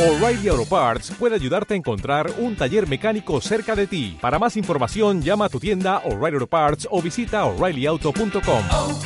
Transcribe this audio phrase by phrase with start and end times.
[0.00, 4.16] O'Reilly Auto Parts puede ayudarte a encontrar un taller mecánico cerca de ti.
[4.18, 8.64] Para más información, llama a tu tienda O'Reilly Auto Parts o visita oreillyauto.com.
[8.70, 8.98] oh,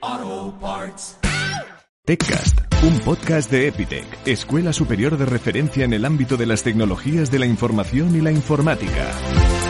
[0.00, 1.16] oh, Parts.
[2.04, 7.30] TechCast, un podcast de Epitech, Escuela Superior de Referencia en el ámbito de las tecnologías
[7.30, 9.61] de la información y la informática.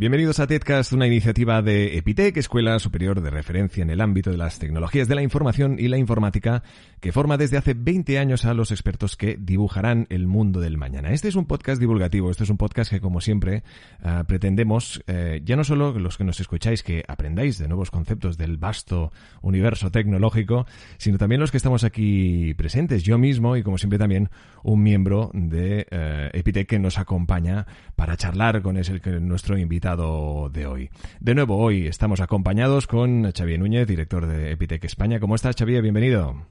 [0.00, 4.36] Bienvenidos a TEDcast, una iniciativa de Epitec, Escuela Superior de Referencia en el ámbito de
[4.36, 6.62] las tecnologías de la información y la informática,
[7.00, 11.10] que forma desde hace 20 años a los expertos que dibujarán el mundo del mañana.
[11.10, 13.64] Este es un podcast divulgativo, este es un podcast que, como siempre,
[14.04, 18.38] uh, pretendemos, eh, ya no solo los que nos escucháis, que aprendáis de nuevos conceptos
[18.38, 19.10] del vasto
[19.42, 20.64] universo tecnológico,
[20.98, 24.30] sino también los que estamos aquí presentes, yo mismo y, como siempre, también
[24.62, 28.78] un miembro de uh, Epitec que nos acompaña para charlar con
[29.22, 30.90] nuestro invitado de hoy.
[31.18, 35.18] De nuevo, hoy estamos acompañados con Xavier Núñez, director de Epitec España.
[35.18, 35.80] ¿Cómo estás, Xavier?
[35.80, 36.46] Bienvenido.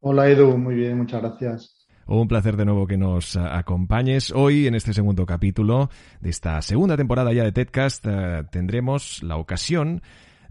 [0.00, 0.58] Hola, Edu.
[0.58, 1.88] Muy bien, muchas gracias.
[2.06, 4.30] Un placer de nuevo que nos acompañes.
[4.30, 5.88] Hoy, en este segundo capítulo
[6.20, 8.10] de esta segunda temporada ya de TEDcast, uh,
[8.50, 10.02] tendremos la ocasión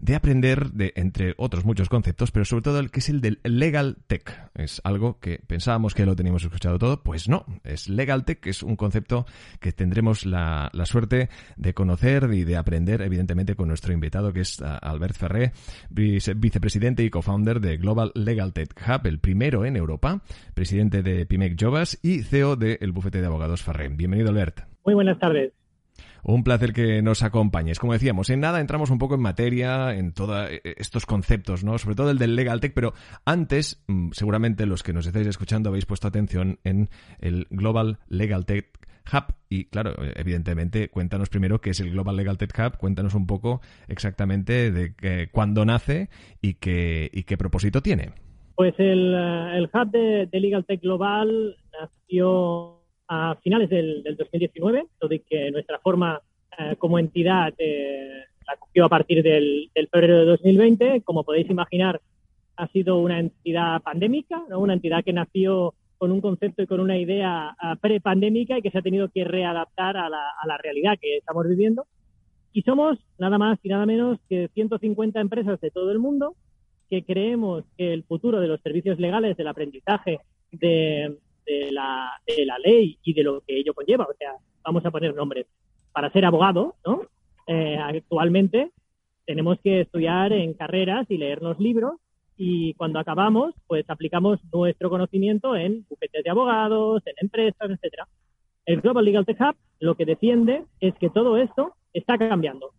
[0.02, 3.38] de aprender de, entre otros muchos conceptos, pero sobre todo el que es el del
[3.44, 4.50] Legal Tech.
[4.54, 7.46] Es algo que pensábamos que lo teníamos escuchado todo, pues no.
[7.62, 9.26] Es Legal Tech, es un concepto
[9.60, 14.40] que tendremos la, la suerte de conocer y de aprender, evidentemente, con nuestro invitado, que
[14.40, 15.52] es uh, Albert Ferré,
[15.88, 20.20] vice vicepresidente y co-founder de Global Legal Tech Hub, el primero en Europa,
[20.52, 23.88] presidente de Pimec Jovas y CEO del bufete de abogados Ferré.
[23.88, 24.62] Bienvenido, Albert.
[24.84, 25.52] Muy buenas tardes.
[26.24, 27.80] Un placer que nos acompañes.
[27.80, 31.78] Como decíamos, en nada entramos un poco en materia, en todos estos conceptos, ¿no?
[31.78, 35.70] Sobre todo el del Legal Tech, pero antes, mm, seguramente los que nos estáis escuchando
[35.70, 38.68] habéis puesto atención en el Global Legal Tech
[39.12, 39.34] Hub.
[39.48, 43.60] Y claro, evidentemente, cuéntanos primero qué es el Global Legal Tech Hub, cuéntanos un poco
[43.88, 46.08] exactamente de que, cuándo nace
[46.40, 48.12] y qué, y qué propósito tiene.
[48.54, 52.81] Pues el, el Hub de Legal Tech Global nació
[53.12, 56.18] a finales del, del 2019, de que nuestra forma
[56.58, 61.02] eh, como entidad eh, la cogió a partir del, del, febrero de 2020.
[61.02, 62.00] Como podéis imaginar,
[62.56, 64.60] ha sido una entidad pandémica, ¿no?
[64.60, 68.70] una entidad que nació con un concepto y con una idea uh, prepandémica y que
[68.70, 71.84] se ha tenido que readaptar a la, a la realidad que estamos viviendo.
[72.54, 76.34] Y somos nada más y nada menos que 150 empresas de todo el mundo
[76.88, 80.20] que creemos que el futuro de los servicios legales, del aprendizaje,
[80.50, 84.04] de, de la, de la ley y de lo que ello conlleva.
[84.04, 84.32] O sea,
[84.62, 85.46] vamos a poner nombres.
[85.92, 87.02] Para ser abogado, ¿no?
[87.46, 88.70] Eh, actualmente
[89.26, 91.94] tenemos que estudiar en carreras y leernos libros
[92.36, 98.08] y cuando acabamos, pues aplicamos nuestro conocimiento en bufetes de abogados, en empresas, etcétera.
[98.64, 102.72] El Global Legal Tech Hub lo que defiende es que todo esto está cambiando,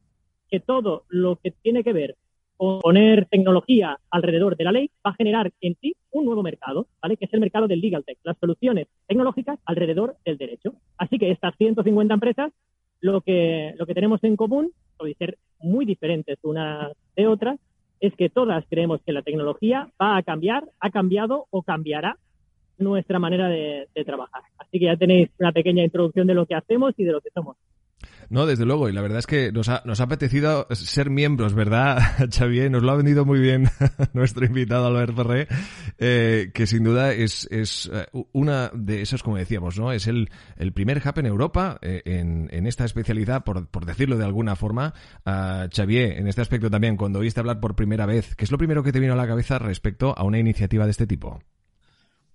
[0.50, 2.16] que todo lo que tiene que ver
[2.58, 7.18] poner tecnología alrededor de la ley va a generar en sí un nuevo mercado, ¿vale?
[7.18, 10.76] Que es el mercado del legal tech, las soluciones tecnológicas alrededor del derecho.
[10.98, 12.52] Así que estas 150 empresas,
[13.02, 17.60] lo que, lo que tenemos en común, puede ser muy diferentes unas de otras,
[18.00, 22.18] es que todas creemos que la tecnología va a cambiar, ha cambiado o cambiará
[22.78, 24.44] nuestra manera de, de trabajar.
[24.58, 27.30] Así que ya tenéis una pequeña introducción de lo que hacemos y de lo que
[27.30, 27.56] somos.
[28.30, 31.54] No, desde luego, y la verdad es que nos ha, nos ha apetecido ser miembros,
[31.54, 32.00] ¿verdad,
[32.32, 32.72] Xavier?
[32.72, 33.70] Nos lo ha vendido muy bien
[34.14, 35.48] nuestro invitado Albert Ferré,
[35.98, 37.92] eh, que sin duda es, es
[38.32, 39.92] una de esas, como decíamos, ¿no?
[39.92, 44.18] Es el, el primer hub en Europa eh, en, en, esta especialidad, por, por decirlo
[44.18, 44.94] de alguna forma.
[45.26, 48.58] Uh, Xavier, en este aspecto también, cuando oíste hablar por primera vez, ¿qué es lo
[48.58, 51.40] primero que te vino a la cabeza respecto a una iniciativa de este tipo?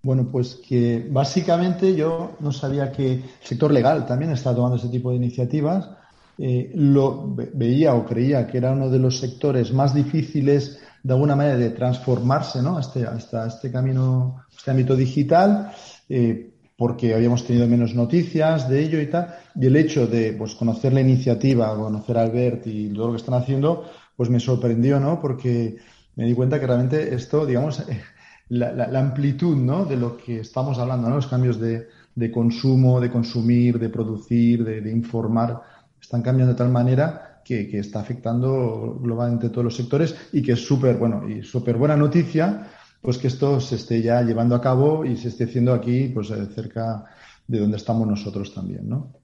[0.01, 4.87] Bueno, pues que básicamente yo no sabía que el sector legal también está tomando ese
[4.87, 5.89] tipo de iniciativas.
[6.37, 11.35] Eh, lo veía o creía que era uno de los sectores más difíciles de alguna
[11.35, 12.79] manera de transformarse ¿no?
[12.79, 15.71] este, a este camino, este ámbito digital,
[16.07, 19.35] eh, porque habíamos tenido menos noticias de ello y tal.
[19.55, 23.17] Y el hecho de pues, conocer la iniciativa, conocer a Albert y todo lo que
[23.17, 23.83] están haciendo,
[24.15, 25.19] pues me sorprendió, ¿no?
[25.19, 25.75] Porque
[26.15, 27.83] me di cuenta que realmente esto, digamos,
[28.49, 29.85] la, la, la, amplitud ¿no?
[29.85, 31.15] de lo que estamos hablando, ¿no?
[31.15, 35.61] los cambios de, de consumo, de consumir, de producir, de, de, informar,
[36.01, 40.53] están cambiando de tal manera que, que está afectando globalmente todos los sectores y que
[40.53, 42.67] es súper bueno y súper buena noticia
[43.01, 46.27] pues que esto se esté ya llevando a cabo y se esté haciendo aquí pues
[46.53, 47.05] cerca
[47.47, 49.18] de donde estamos nosotros también, ¿no?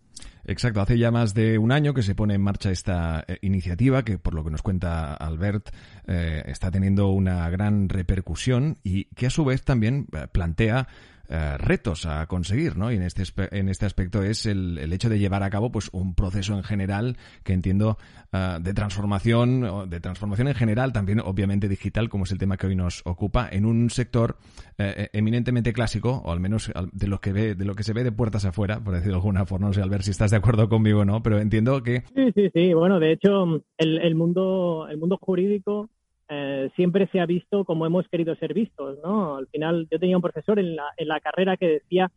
[0.47, 4.05] Exacto, hace ya más de un año que se pone en marcha esta eh, iniciativa
[4.05, 5.69] que, por lo que nos cuenta Albert,
[6.07, 10.87] eh, está teniendo una gran repercusión y que a su vez también plantea
[11.29, 12.91] eh, retos a conseguir, ¿no?
[12.91, 15.89] Y en este, en este aspecto es el, el, hecho de llevar a cabo pues
[15.91, 17.97] un proceso en general que entiendo
[18.33, 22.67] uh, de transformación, de transformación en general, también obviamente digital, como es el tema que
[22.67, 24.37] hoy nos ocupa, en un sector
[24.77, 28.03] eh, eminentemente clásico, o al menos de lo que ve, de lo que se ve
[28.03, 30.37] de puertas afuera, por decirlo de alguna forma, no sé, al ver si estás de
[30.37, 32.03] acuerdo conmigo o no, pero entiendo que...
[32.15, 35.89] Sí, sí, sí, bueno, de hecho, el, el mundo, el mundo jurídico
[36.29, 39.37] eh, siempre se ha visto como hemos querido ser vistos, ¿no?
[39.37, 42.11] Al final, yo tenía un profesor en la, en la carrera que decía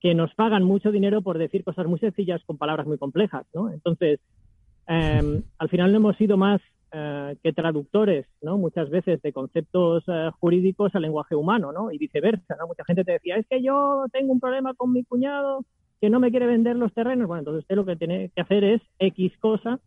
[0.00, 3.70] que nos pagan mucho dinero por decir cosas muy sencillas con palabras muy complejas, ¿no?
[3.70, 4.20] Entonces,
[4.88, 6.60] eh, al final no hemos sido más
[6.92, 8.56] eh, que traductores, ¿no?
[8.56, 11.92] Muchas veces de conceptos eh, jurídicos al lenguaje humano, ¿no?
[11.92, 12.66] Y viceversa, ¿no?
[12.66, 15.64] Mucha gente te decía, es que yo tengo un problema con mi cuñado
[16.00, 17.28] que no me quiere vender los terrenos.
[17.28, 19.78] Bueno, entonces usted lo que tiene que hacer es X cosa,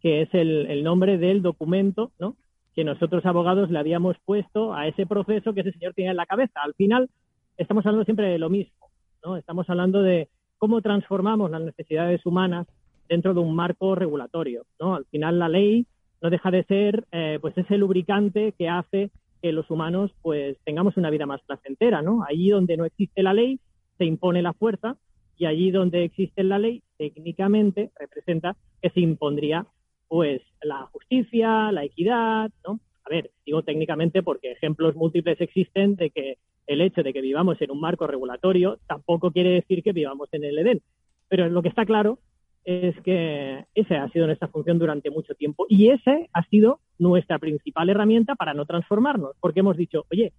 [0.00, 2.36] que es el, el nombre del documento, ¿no?
[2.74, 6.26] Que nosotros abogados le habíamos puesto a ese proceso que ese señor tiene en la
[6.26, 6.60] cabeza.
[6.62, 7.10] Al final,
[7.56, 8.88] estamos hablando siempre de lo mismo,
[9.24, 9.36] ¿no?
[9.36, 10.28] Estamos hablando de
[10.58, 12.66] cómo transformamos las necesidades humanas
[13.08, 14.94] dentro de un marco regulatorio, ¿no?
[14.94, 15.86] Al final, la ley
[16.22, 19.10] no deja de ser, eh, pues, ese lubricante que hace
[19.42, 22.24] que los humanos, pues, tengamos una vida más placentera, ¿no?
[22.26, 23.58] Allí donde no existe la ley,
[23.98, 24.96] se impone la fuerza
[25.36, 29.66] y allí donde existe la ley, técnicamente representa que se impondría
[30.12, 32.80] pues la justicia, la equidad, ¿no?
[33.02, 36.36] A ver, digo técnicamente porque ejemplos múltiples existen de que
[36.66, 40.44] el hecho de que vivamos en un marco regulatorio tampoco quiere decir que vivamos en
[40.44, 40.82] el Edén.
[41.28, 42.18] Pero lo que está claro
[42.66, 47.38] es que esa ha sido nuestra función durante mucho tiempo y esa ha sido nuestra
[47.38, 50.34] principal herramienta para no transformarnos, porque hemos dicho, oye,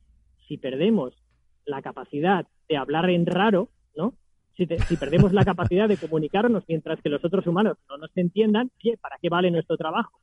[0.48, 1.16] si perdemos
[1.66, 4.14] la capacidad de hablar en raro, ¿no?
[4.56, 8.72] Si, si, perdemos la capacidad de comunicarnos mientras que los otros humanos no nos entiendan,
[9.02, 10.20] ¿para qué vale nuestro trabajo?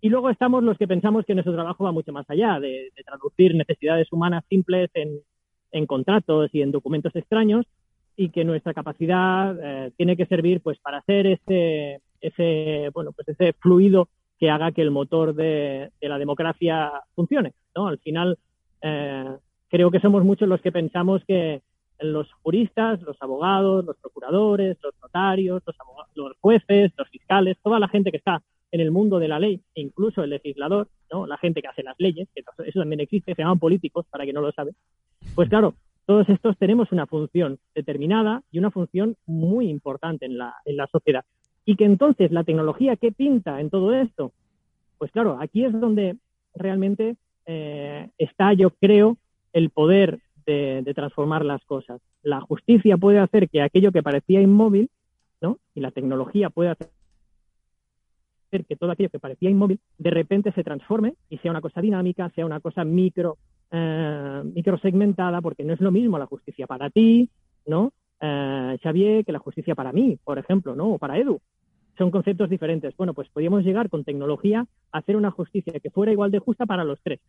[0.00, 3.54] Y luego estamos los que pensamos que nuestro trabajo va mucho más allá de, traducir
[3.54, 7.66] necesidades humanas simples en, contratos y en documentos extraños
[8.16, 13.28] y que nuestra capacidad eh, tiene que servir pues para hacer ese, ese, bueno, pues
[13.28, 14.08] ese fluido
[14.38, 17.52] que haga que el motor de, de la democracia funcione.
[17.74, 17.88] ¿no?
[17.88, 18.38] Al final,
[18.80, 19.36] eh,
[19.68, 21.62] creo que somos muchos los que pensamos que,
[22.00, 25.76] los juristas, los abogados, los procuradores, los notarios, los,
[26.14, 29.60] los, jueces, los fiscales, toda la gente que está en el mundo de la ley,
[29.74, 31.26] e incluso el legislador, ¿no?
[31.26, 34.32] la gente que hace las leyes, que eso también existe, se llaman políticos, para que
[34.32, 34.72] no lo sabe.
[35.34, 40.54] Pues claro, todos estos tenemos una función determinada y una función muy importante en la,
[40.64, 41.24] en la sociedad.
[41.64, 44.32] Y que entonces la tecnología, ¿qué pinta en todo esto?
[44.98, 46.16] Pues claro, aquí es donde
[46.54, 47.16] realmente
[47.46, 49.16] eh, está, yo creo,
[49.52, 52.00] el poder de, transformar las cosas.
[52.22, 54.90] La justicia puede hacer que aquello que parecía inmóvil,
[55.40, 55.58] ¿no?
[55.74, 56.88] Y la tecnología puede hacer
[58.68, 62.30] que todo aquello que parecía inmóvil de repente se transforme y sea una cosa dinámica,
[62.30, 63.36] sea una cosa micro,
[63.70, 67.28] eh, microsegmentada, porque no es lo mismo la justicia para ti,
[67.66, 67.92] ¿no?
[68.20, 70.94] Eh, Xavier, que la justicia para mí, por ejemplo, ¿no?
[70.94, 71.40] O para Edu.
[71.98, 72.96] Son conceptos diferentes.
[72.96, 76.66] Bueno, pues podríamos llegar con tecnología a hacer una justicia que fuera igual de justa
[76.66, 77.20] para los tres.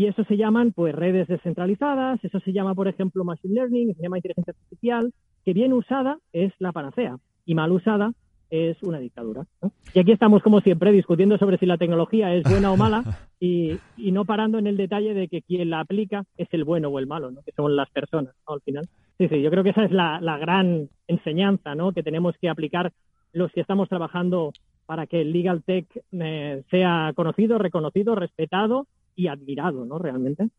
[0.00, 4.02] Y eso se llaman pues redes descentralizadas, eso se llama, por ejemplo, machine learning, se
[4.02, 5.12] llama inteligencia artificial,
[5.44, 8.14] que bien usada es la panacea y mal usada
[8.48, 9.44] es una dictadura.
[9.60, 9.72] ¿no?
[9.92, 13.04] Y aquí estamos, como siempre, discutiendo sobre si la tecnología es buena o mala
[13.40, 16.88] y, y, no parando en el detalle de que quien la aplica es el bueno
[16.88, 17.42] o el malo, ¿no?
[17.42, 18.54] que son las personas ¿no?
[18.54, 18.88] al final.
[19.18, 21.92] Sí, sí, yo creo que esa es la, la gran enseñanza ¿no?
[21.92, 22.90] que tenemos que aplicar
[23.34, 24.54] los que estamos trabajando
[24.86, 28.86] para que el Legal Tech eh, sea conocido, reconocido, respetado
[29.20, 29.98] y admirado, ¿no?
[29.98, 30.50] Realmente.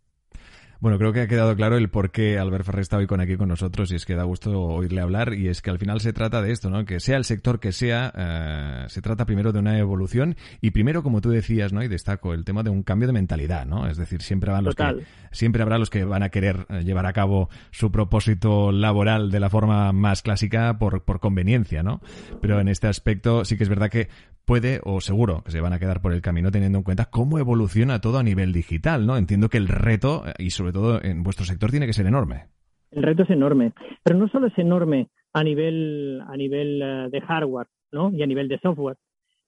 [0.81, 3.37] Bueno, creo que ha quedado claro el por qué Albert Ferrer está hoy con aquí
[3.37, 6.11] con nosotros y es que da gusto oírle hablar y es que al final se
[6.11, 6.85] trata de esto, ¿no?
[6.85, 11.03] Que sea el sector que sea, eh, se trata primero de una evolución y primero,
[11.03, 11.83] como tú decías, ¿no?
[11.83, 13.87] Y destaco el tema de un cambio de mentalidad, ¿no?
[13.87, 17.05] Es decir, siempre habrá los que siempre habrá los que van a querer eh, llevar
[17.05, 22.01] a cabo su propósito laboral de la forma más clásica por, por conveniencia, ¿no?
[22.41, 24.09] Pero en este aspecto sí que es verdad que
[24.45, 27.39] puede o seguro que se van a quedar por el camino teniendo en cuenta cómo
[27.39, 29.17] evoluciona todo a nivel digital, ¿no?
[29.17, 32.45] Entiendo que el reto, y sobre todo en vuestro sector, tiene que ser enorme.
[32.91, 33.73] El reto es enorme,
[34.03, 38.11] pero no solo es enorme a nivel, a nivel uh, de hardware, ¿no?
[38.11, 38.97] Y a nivel de software,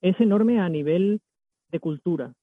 [0.01, 1.21] es enorme a nivel
[1.69, 2.33] de cultura.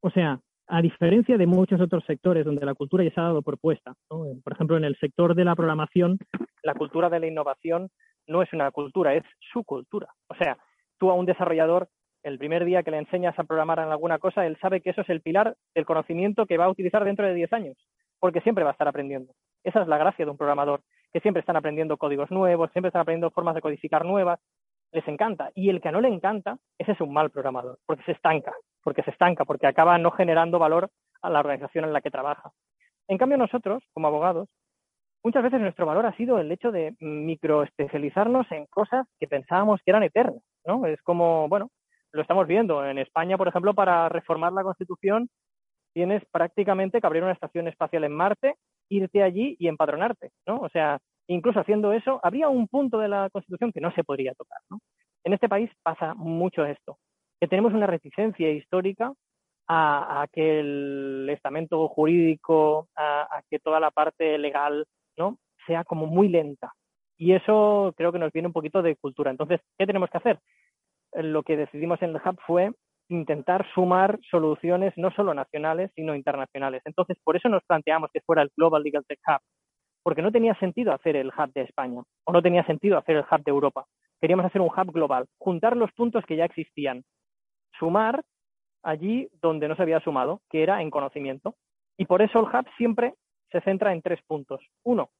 [0.00, 3.42] O sea, a diferencia de muchos otros sectores donde la cultura ya se ha dado
[3.42, 4.24] por puesta, ¿no?
[4.42, 6.18] por ejemplo, en el sector de la programación,
[6.62, 7.88] la cultura de la innovación
[8.26, 10.08] no es una cultura, es su cultura.
[10.28, 10.56] O sea,
[10.98, 11.88] tú a un desarrollador,
[12.22, 15.02] el primer día que le enseñas a programar en alguna cosa, él sabe que eso
[15.02, 17.76] es el pilar del conocimiento que va a utilizar dentro de 10 años,
[18.20, 19.32] porque siempre va a estar aprendiendo.
[19.62, 20.80] Esa es la gracia de un programador,
[21.12, 24.40] que siempre están aprendiendo códigos nuevos, siempre están aprendiendo formas de codificar nuevas,
[24.92, 25.50] les encanta.
[25.54, 28.52] Y el que no le encanta, ese es un mal programador, porque se estanca,
[28.82, 30.90] porque se estanca, porque acaba no generando valor
[31.22, 32.50] a la organización en la que trabaja.
[33.08, 34.48] En cambio, nosotros, como abogados,
[35.22, 39.90] muchas veces nuestro valor ha sido el hecho de microespecializarnos en cosas que pensábamos que
[39.90, 40.86] eran eternas, ¿no?
[40.86, 41.70] Es como, bueno,
[42.12, 42.86] lo estamos viendo.
[42.86, 45.28] En España, por ejemplo, para reformar la Constitución
[45.94, 48.56] tienes prácticamente que abrir una estación espacial en Marte,
[48.90, 50.58] irte allí y empadronarte, ¿no?
[50.58, 50.98] O sea,
[51.28, 54.80] incluso haciendo eso, habría un punto de la Constitución que no se podría tocar, ¿no?
[55.24, 56.98] En este país pasa mucho esto,
[57.40, 59.12] que tenemos una reticencia histórica
[59.68, 64.84] a, que el estamento jurídico, a, que toda la parte legal,
[65.16, 65.38] ¿no?
[65.66, 66.72] Sea como muy lenta.
[67.16, 69.30] Y eso creo que nos viene un poquito de cultura.
[69.30, 70.40] Entonces, ¿qué tenemos que hacer?
[71.12, 72.72] Lo que decidimos en el Hub fue
[73.08, 76.82] intentar sumar soluciones no solo nacionales, sino internacionales.
[76.84, 79.40] Entonces, por eso nos planteamos que fuera el Global Legal Tech Hub,
[80.02, 83.24] porque no tenía sentido hacer el hub de España o no tenía sentido hacer el
[83.30, 83.84] hub de Europa.
[84.20, 87.04] Queríamos hacer un hub global, juntar los puntos que ya existían,
[87.78, 88.22] sumar
[88.82, 91.54] allí donde no se había sumado, que era en conocimiento.
[91.96, 93.14] Y por eso el hub siempre
[93.50, 94.60] se centra en tres puntos.
[94.84, 95.10] Uno,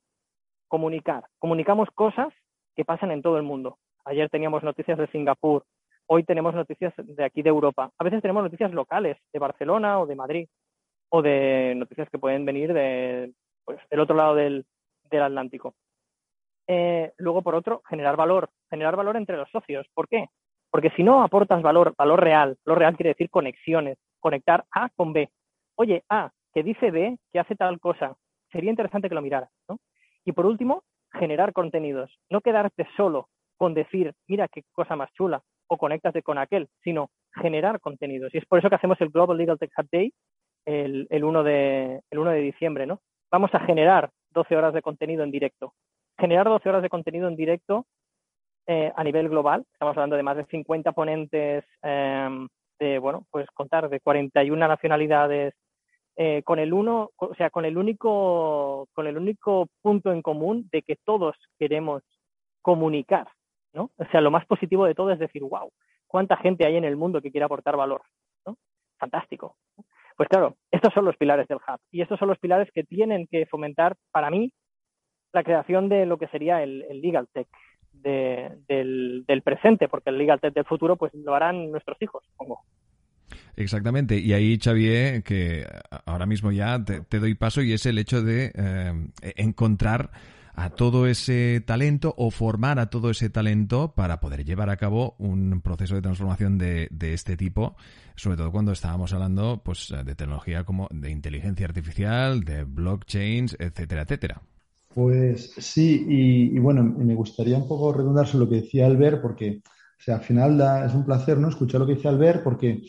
[0.69, 1.25] comunicar.
[1.39, 2.33] Comunicamos cosas
[2.75, 3.79] que pasan en todo el mundo.
[4.05, 5.65] Ayer teníamos noticias de Singapur,
[6.07, 7.91] hoy tenemos noticias de aquí de Europa.
[7.99, 10.49] A veces tenemos noticias locales, de Barcelona o de Madrid,
[11.09, 13.33] o de noticias que pueden venir de,
[13.65, 14.67] pues, del otro lado del,
[15.13, 15.77] Atlántico.
[16.67, 19.87] Eh, luego, por otro, generar valor, generar valor entre los socios.
[19.95, 20.27] ¿Por qué?
[20.73, 25.13] Porque si no aportas valor, valor real, valor real quiere decir conexiones, conectar A con
[25.13, 25.31] B.
[25.77, 28.17] Oye, A, que dice B, que hace tal cosa,
[28.51, 29.79] sería interesante que lo miraras, ¿no?
[30.25, 30.83] Y por último,
[31.13, 35.45] generar contenidos, no quedarte solo con decir, mira qué cosa más chula,
[35.75, 38.35] o conéctate con aquel, sino generar contenidos.
[38.35, 40.13] Y es por eso que hacemos el Global Legal Tech Hub Day
[40.65, 43.01] el, el, 1 de, el 1 de diciembre, ¿no?
[43.31, 45.75] Vamos a generar 12 horas de contenido en directo.
[46.19, 47.87] Generar 12 horas de contenido en directo
[48.67, 53.47] eh, a nivel global, estamos hablando de más de 50 ponentes, em, de, bueno, pues
[53.53, 55.55] contar de 41 nacionalidades,
[56.17, 60.69] eh, con el uno, o sea, con el único, con el único punto en común
[60.73, 62.03] de que todos queremos
[62.63, 63.29] comunicar,
[63.75, 63.91] ¿no?
[63.97, 65.71] O sea, lo más positivo de todo es decir, wow,
[66.07, 68.03] cuánta gente hay en el mundo que quiere aportar valor,
[68.47, 68.57] ¿no?
[68.99, 69.57] Fantástico.
[70.17, 73.27] Pues claro, estos son los pilares del hub y estos son los pilares que tienen
[73.27, 74.53] que fomentar, para mí,
[75.33, 77.49] la creación de lo que sería el, legal tech
[77.93, 82.61] del, presente, porque el legal tech del futuro pues lo harán nuestros hijos, supongo.
[83.57, 85.67] Exactamente, y ahí Xavier, que
[86.07, 88.93] ahora mismo ya te, doy paso y es el hecho de eh,
[89.37, 90.11] encontrar
[90.55, 95.17] a todo ese talento o formar a todo ese talento para poder llevar a cabo
[95.19, 97.77] un proceso de transformación de, de este tipo,
[98.15, 104.03] sobre todo cuando estábamos hablando pues, de tecnología como de inteligencia artificial, de blockchains, etcétera,
[104.03, 104.43] etcétera.
[104.95, 109.61] Pues sí, y, bueno, me gustaría un poco redundar sobre lo que decía Albert, porque
[109.67, 111.49] o sea, al final es un placer ¿no?
[111.49, 112.83] escuchar lo que dice Albert, porque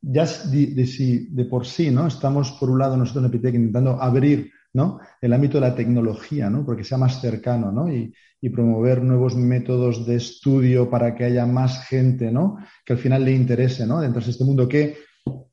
[0.00, 2.06] ya de, de por sí ¿no?
[2.06, 5.00] estamos, por un lado, nosotros en Epitec intentando abrir ¿no?
[5.20, 6.64] El ámbito de la tecnología, ¿no?
[6.64, 7.92] Porque sea más cercano, ¿no?
[7.92, 8.12] Y,
[8.54, 12.56] promover nuevos métodos de estudio para que haya más gente, ¿no?
[12.86, 14.00] Que al final le interese, ¿no?
[14.00, 14.96] Dentro de este mundo que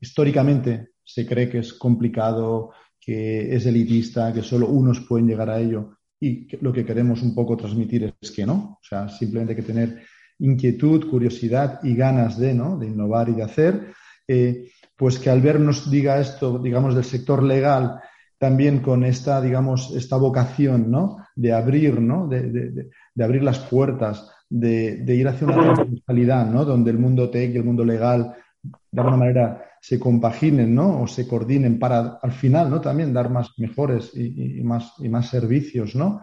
[0.00, 5.60] históricamente se cree que es complicado, que es elitista, que solo unos pueden llegar a
[5.60, 5.98] ello.
[6.18, 8.78] Y lo que queremos un poco transmitir es que no.
[8.80, 10.02] O sea, simplemente hay que tener
[10.38, 12.78] inquietud, curiosidad y ganas de, ¿no?
[12.78, 13.92] De innovar y de hacer.
[14.26, 18.00] Eh, pues que al vernos diga esto, digamos, del sector legal,
[18.38, 21.18] también con esta, digamos, esta vocación, ¿no?
[21.34, 22.28] De abrir, ¿no?
[22.28, 22.88] De,
[23.20, 26.64] abrir las puertas, de, ir hacia una transversalidad, ¿no?
[26.64, 31.02] Donde el mundo tech y el mundo legal, de alguna manera, se compaginen, ¿no?
[31.02, 32.80] O se coordinen para, al final, ¿no?
[32.80, 36.22] También dar más mejores y, más, y más servicios, ¿no?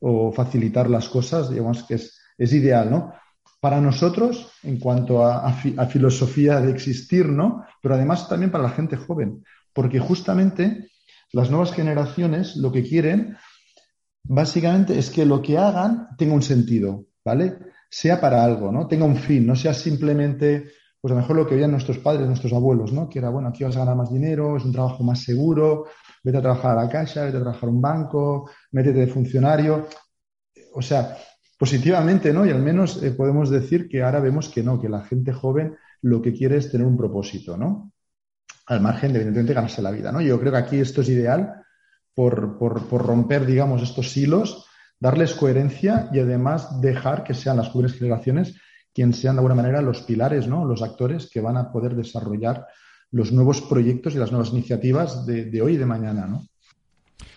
[0.00, 3.14] O facilitar las cosas, digamos que es, es ideal, ¿no?
[3.58, 7.64] Para nosotros, en cuanto a, a filosofía de existir, ¿no?
[7.80, 9.42] Pero además también para la gente joven,
[9.72, 10.90] porque justamente
[11.34, 13.36] las nuevas generaciones lo que quieren
[14.22, 17.58] básicamente es que lo que hagan tenga un sentido, ¿vale?
[17.90, 18.86] Sea para algo, ¿no?
[18.86, 22.26] Tenga un fin, no sea simplemente, pues a lo mejor lo que veían nuestros padres,
[22.26, 23.08] nuestros abuelos, ¿no?
[23.08, 25.86] Que era, bueno, aquí vas a ganar más dinero, es un trabajo más seguro,
[26.22, 29.88] vete a trabajar a la casa, vete a trabajar a un banco, métete de funcionario.
[30.72, 31.16] O sea,
[31.58, 32.46] positivamente, ¿no?
[32.46, 35.76] Y al menos eh, podemos decir que ahora vemos que no, que la gente joven
[36.00, 37.92] lo que quiere es tener un propósito, ¿no?
[38.66, 40.12] Al margen de, evidentemente, ganarse la vida.
[40.12, 40.20] ¿no?
[40.20, 41.64] Yo creo que aquí esto es ideal
[42.14, 44.66] por, romper, digamos, estos hilos,
[44.98, 48.54] darles coherencia y además dejar que sean las jóvenes generaciones
[48.94, 50.64] quienes sean de alguna manera los pilares, ¿no?
[50.64, 52.66] los actores que van a poder desarrollar
[53.10, 56.26] los nuevos proyectos y las nuevas iniciativas de, hoy y de mañana.
[56.26, 56.46] ¿no?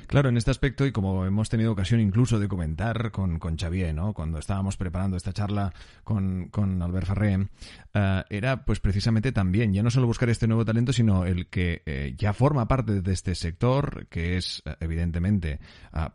[0.07, 3.93] Claro, en este aspecto, y como hemos tenido ocasión incluso de comentar con, con Xavier,
[3.93, 4.13] ¿no?
[4.13, 5.73] cuando estábamos preparando esta charla
[6.05, 7.47] con, con Albert Farré,
[7.93, 11.81] eh, era pues precisamente también, ya no solo buscar este nuevo talento, sino el que
[11.85, 15.59] eh, ya forma parte de este sector, que es eh, evidentemente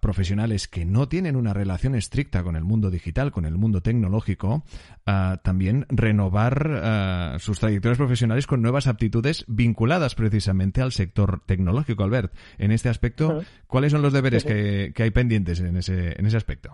[0.01, 4.65] profesionales que no tienen una relación estricta con el mundo digital, con el mundo tecnológico,
[5.05, 12.05] también renovar sus trayectorias profesionales con nuevas aptitudes vinculadas precisamente al sector tecnológico.
[12.05, 13.43] Albert, en este aspecto,
[13.83, 16.71] ¿cuáles son los deberes que, hay pendientes en ese, en ese aspecto?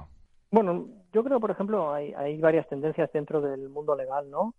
[0.50, 4.54] Bueno, yo creo, por ejemplo, hay, hay varias tendencias dentro del mundo legal, ¿no?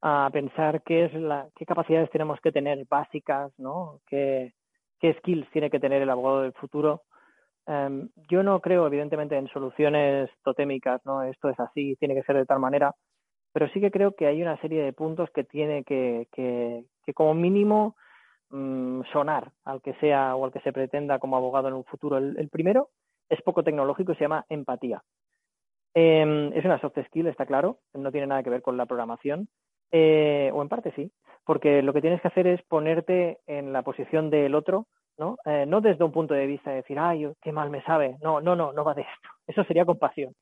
[0.00, 3.98] A pensar qué es la, qué capacidades tenemos que tener básicas, ¿no?
[4.06, 4.52] Qué,
[5.00, 7.02] qué skills tiene que tener el abogado del futuro.
[7.66, 11.24] Em, yo no creo, evidentemente, en soluciones totémicas, ¿no?
[11.24, 12.94] Esto es así, tiene que ser de tal manera,
[13.52, 17.12] pero sí que creo que hay una serie de puntos que tiene que, que, que
[17.12, 17.96] como mínimo
[18.50, 22.16] Mm, sonar al que sea o al que se pretenda como abogado en un futuro.
[22.16, 22.88] El, primero
[23.28, 25.02] es poco tecnológico y se llama empatía.
[25.94, 29.48] Em, es una soft skill, está claro, no tiene nada que ver con la programación,
[29.90, 31.10] eh, o en parte sí,
[31.44, 34.86] porque lo que tienes que hacer es ponerte en la posición del otro,
[35.18, 35.36] ¿no?
[35.44, 38.16] Eh, no desde un punto de vista de decir, ay, qué mal me sabe.
[38.22, 39.28] No, no, no, no va de esto.
[39.46, 40.34] Eso sería compasión.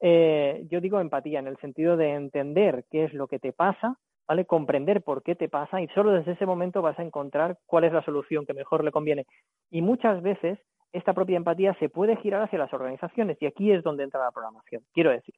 [0.00, 3.98] Eh, yo digo empatía en el sentido de entender qué es lo que te pasa
[4.26, 4.44] ¿vale?
[4.44, 7.92] Comprender por qué te pasa y solo desde ese momento vas a encontrar cuál es
[7.92, 9.26] la solución que mejor le conviene.
[9.70, 10.58] Y muchas veces
[10.92, 14.30] esta propia empatía se puede girar hacia las organizaciones y aquí es donde entra la
[14.30, 14.82] programación.
[14.92, 15.34] Quiero decir,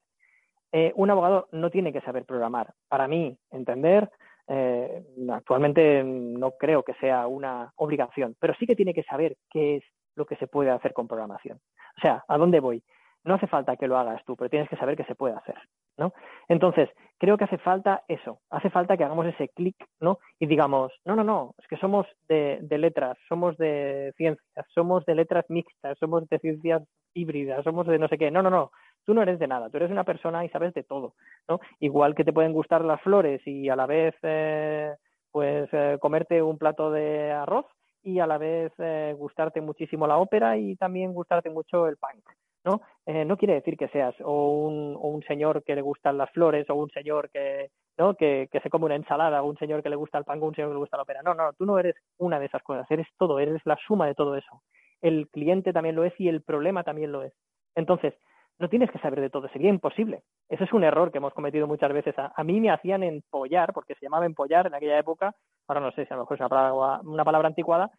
[0.73, 2.75] eh, un abogado no tiene que saber programar.
[2.89, 4.11] Para mí, entender,
[4.49, 9.77] eh, actualmente no creo que sea una obligación, pero sí que tiene que saber qué
[9.77, 9.85] es
[10.17, 11.61] lo que se puede hacer con programación.
[11.97, 12.83] O sea, ¿a dónde voy?
[13.25, 15.57] No hace falta que lo hagas tú, pero tienes que saber que se puede hacer.
[15.97, 16.13] ¿no?
[16.49, 16.89] Entonces,
[17.19, 20.19] creo que hace falta eso, hace falta que hagamos ese clic, ¿no?
[20.39, 25.15] Y digamos, no, no, no, es que somos de, letras, somos de ciencias, somos de
[25.15, 26.83] letras mixtas, somos de ciencias
[27.15, 28.73] híbridas, somos de no sé qué, no, no, no,
[29.05, 31.15] tú no eres de nada, tú eres una persona y sabes de todo,
[31.49, 31.61] ¿no?
[31.81, 34.95] Igual que te pueden gustar las flores y a la vez, eh,
[35.31, 37.67] pues, eh, comerte un plato de arroz
[38.03, 42.25] y a la vez eh, gustarte muchísimo la ópera y también gustarte mucho el punk.
[42.65, 42.81] ¿No?
[43.07, 46.31] Eh, no quiere decir que seas o un, o un señor que le gustan las
[46.31, 48.15] flores o un señor que, ¿no?
[48.15, 50.47] Que, que, se come una ensalada o un señor que le gusta el pan o
[50.47, 51.23] un señor que le gusta la ópera.
[51.23, 54.15] No, no, tú no eres una de esas cosas, eres todo, eres la suma de
[54.15, 54.63] todo eso.
[55.03, 57.35] El cliente también lo es y el problema también lo es.
[57.75, 58.15] Entonces,
[58.59, 60.23] no tienes que saber de todo, sería imposible.
[60.49, 62.17] Ese es un error que hemos cometido muchas veces.
[62.19, 65.35] A, a mí me hacían empollar, porque se llamaba empollar en aquella época,
[65.67, 67.91] ahora no sé si a lo mejor es una palabra, una palabra anticuada,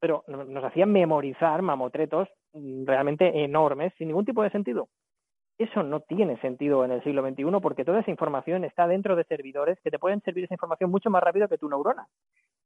[0.00, 4.88] pero nos hacían memorizar mamotretos mm, realmente enormes sin ningún tipo de sentido.
[5.58, 9.24] Eso no tiene sentido en el siglo XXI porque toda esa información está dentro de
[9.24, 12.06] servidores que te pueden servir esa información mucho más rápido que tu neurona.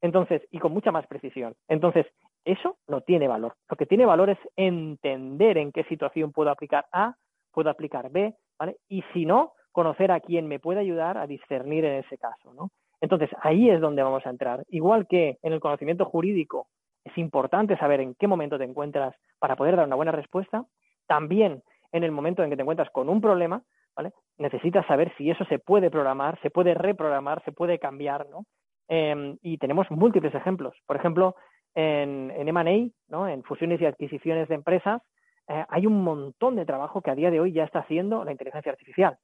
[0.03, 1.55] Entonces, y con mucha más precisión.
[1.69, 2.07] Entonces,
[2.45, 3.55] eso no tiene valor.
[3.71, 7.15] Lo que tiene valor es entender en qué situación puedo aplicar A,
[7.53, 8.77] puedo aplicar B, ¿vale?
[8.89, 12.71] Y si no, conocer a quién me puede ayudar a discernir en ese caso, ¿no?
[13.01, 14.65] Entonces, ahí es donde vamos a entrar.
[14.69, 16.69] Igual que en el conocimiento jurídico
[17.05, 20.65] es importante saber en qué momento te encuentras para poder dar una buena respuesta.
[21.07, 21.63] También
[21.93, 23.63] en el momento en que te encuentras con un problema,
[23.95, 24.13] ¿vale?
[24.39, 28.45] Necesitas saber si eso se puede programar, se puede reprogramar, se puede cambiar, ¿no?
[28.89, 30.75] Em, y tenemos múltiples ejemplos.
[30.87, 31.37] Por ejemplo,
[31.75, 33.29] en, en M&A, ¿no?
[33.29, 35.03] En fusiones y adquisiciones de empresas,
[35.49, 38.33] eh, hay un montón de trabajo que a día de hoy ya está haciendo la
[38.33, 39.19] inteligencia artificial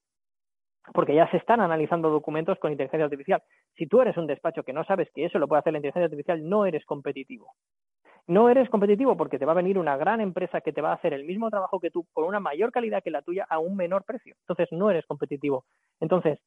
[0.92, 3.42] porque ya se están analizando documentos con inteligencia artificial.
[3.76, 6.04] Si tú eres un despacho que no sabes que eso lo puede hacer la inteligencia
[6.04, 7.54] artificial, no eres competitivo.
[8.26, 10.96] No eres competitivo porque te va a venir una gran empresa que te va a
[10.96, 13.74] hacer el mismo trabajo que tú con una mayor calidad que la tuya a un
[13.74, 14.34] menor precio.
[14.40, 15.64] Entonces no eres competitivo.
[15.98, 16.38] Entonces,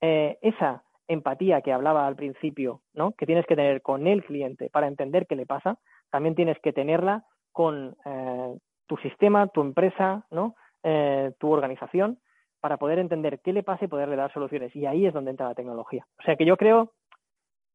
[0.00, 3.12] eh, esa empatía que hablaba al principio, ¿no?
[3.12, 5.78] Que tienes que tener con el cliente para entender qué le pasa,
[6.10, 10.54] también tienes que tenerla con eh, tu sistema, tu empresa, ¿no?
[10.84, 12.20] Eh, tu organización
[12.66, 14.74] para poder entender qué le pasa y poderle dar soluciones.
[14.74, 16.04] Y ahí es donde entra la tecnología.
[16.18, 16.90] O sea que yo creo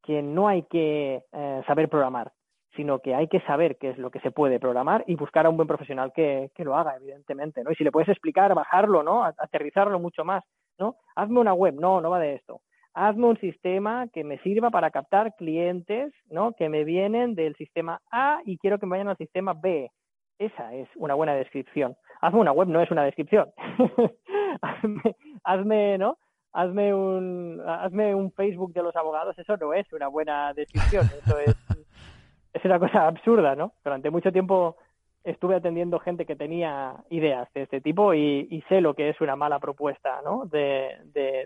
[0.04, 2.34] que no hay que eh, saber programar,
[2.76, 5.50] sino que hay que saber qué es lo que se puede programar y buscar a
[5.50, 7.72] un buen profesional que, lo haga, evidentemente, ¿no?
[7.72, 9.24] Y si le puedes explicar, bajarlo, ¿no?
[9.24, 10.44] Aterrizarlo mucho más,
[10.78, 10.98] ¿no?
[11.16, 12.60] Hazme una web, no, no va de esto.
[12.94, 16.52] Hazme un sistema que me sirva para captar clientes, ¿no?
[16.52, 19.90] Que me vienen del sistema A y quiero que me vayan al sistema B.
[20.38, 21.96] Esa es una buena descripción.
[22.22, 23.52] Hazme una web, no es una descripción.
[25.44, 26.18] hazme, ¿no?
[26.54, 31.40] Hazme un, hazme un Facebook de los abogados, eso no es una buena descripción, eso
[31.40, 31.56] es,
[32.54, 33.74] es una cosa absurda, ¿no?
[33.84, 34.78] Durante mucho tiempo
[35.24, 39.36] estuve atendiendo gente que tenía ideas de este tipo y, sé lo que es una
[39.36, 40.46] mala propuesta, ¿no?
[40.46, 40.98] De,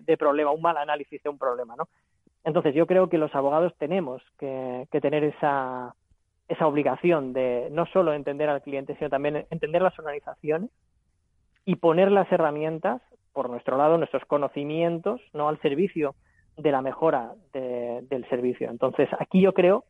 [0.05, 1.87] de, problema, un mal análisis de un problema, ¿no?
[2.43, 5.95] Entonces yo creo que los abogados tenemos que, que tener esa,
[6.47, 10.69] esa obligación de no solo entender al cliente, sino también entender las organizaciones
[11.65, 13.01] y poner las herramientas,
[13.33, 16.15] por nuestro lado, nuestros conocimientos, no al servicio
[16.57, 18.69] de la mejora del servicio.
[18.69, 19.83] Entonces, aquí yo creo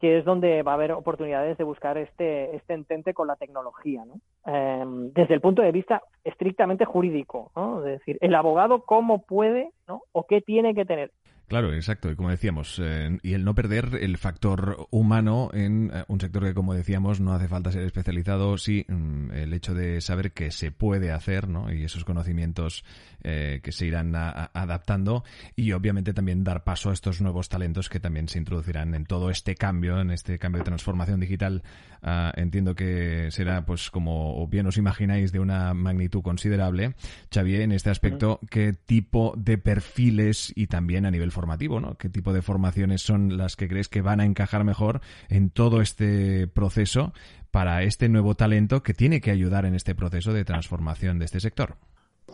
[0.00, 4.04] que es donde va a haber oportunidades de buscar este, este entente con la tecnología,
[4.04, 4.20] ¿no?
[4.52, 7.78] Em, desde el punto de vista estrictamente jurídico, ¿no?
[7.78, 10.02] Es decir, el abogado cómo puede, ¿no?
[10.12, 11.12] O qué tiene que tener
[11.46, 12.10] Claro, exacto.
[12.10, 16.42] Y como decíamos, eh, y el no perder el factor humano en eh, un sector
[16.42, 20.50] que, como decíamos, no hace falta ser especializado, sí mm, el hecho de saber que
[20.50, 21.70] se puede hacer, ¿no?
[21.70, 22.84] Y esos conocimientos
[23.22, 28.00] eh, que se irán adaptando y obviamente también dar paso a estos nuevos talentos que
[28.00, 31.62] también se introducirán en todo este cambio, en este cambio de transformación digital.
[32.06, 36.94] Ah, entiendo que será, pues, como bien os imagináis, de una magnitud considerable.
[37.32, 41.96] Xavier, en este aspecto, ¿qué tipo de perfiles y también a nivel formativo, ¿no?
[41.96, 45.80] ¿Qué tipo de formaciones son las que crees que van a encajar mejor en todo
[45.80, 47.14] este proceso
[47.50, 51.40] para este nuevo talento que tiene que ayudar en este proceso de transformación de este
[51.40, 51.76] sector?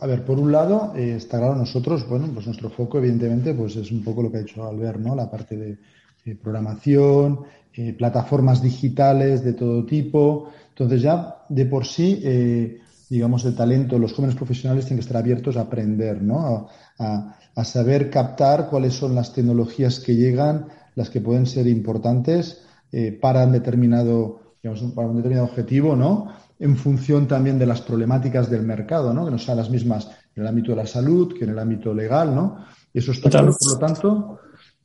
[0.00, 3.76] A ver, por un lado, eh, está claro, nosotros, bueno, pues nuestro foco, evidentemente, pues
[3.76, 5.14] es un poco lo que ha dicho Albert, ¿no?
[5.14, 5.78] La parte de,
[6.42, 7.40] programación,
[7.74, 10.50] eh, plataformas digitales de todo tipo.
[10.70, 15.16] Entonces, ya de por sí, eh, digamos, el talento, los jóvenes profesionales tienen que estar
[15.16, 16.68] abiertos a aprender, ¿no?
[16.98, 23.12] A, saber captar cuáles son las tecnologías que llegan, las que pueden ser importantes eh,
[23.12, 26.32] para un determinado, digamos, para un determinado objetivo, ¿no?
[26.58, 29.26] En función también de las problemáticas del mercado, ¿no?
[29.26, 31.92] Que no sean las mismas en el ámbito de la salud que en el ámbito
[31.92, 32.64] legal, ¿no?
[32.94, 34.40] Eso está claro, por lo tanto,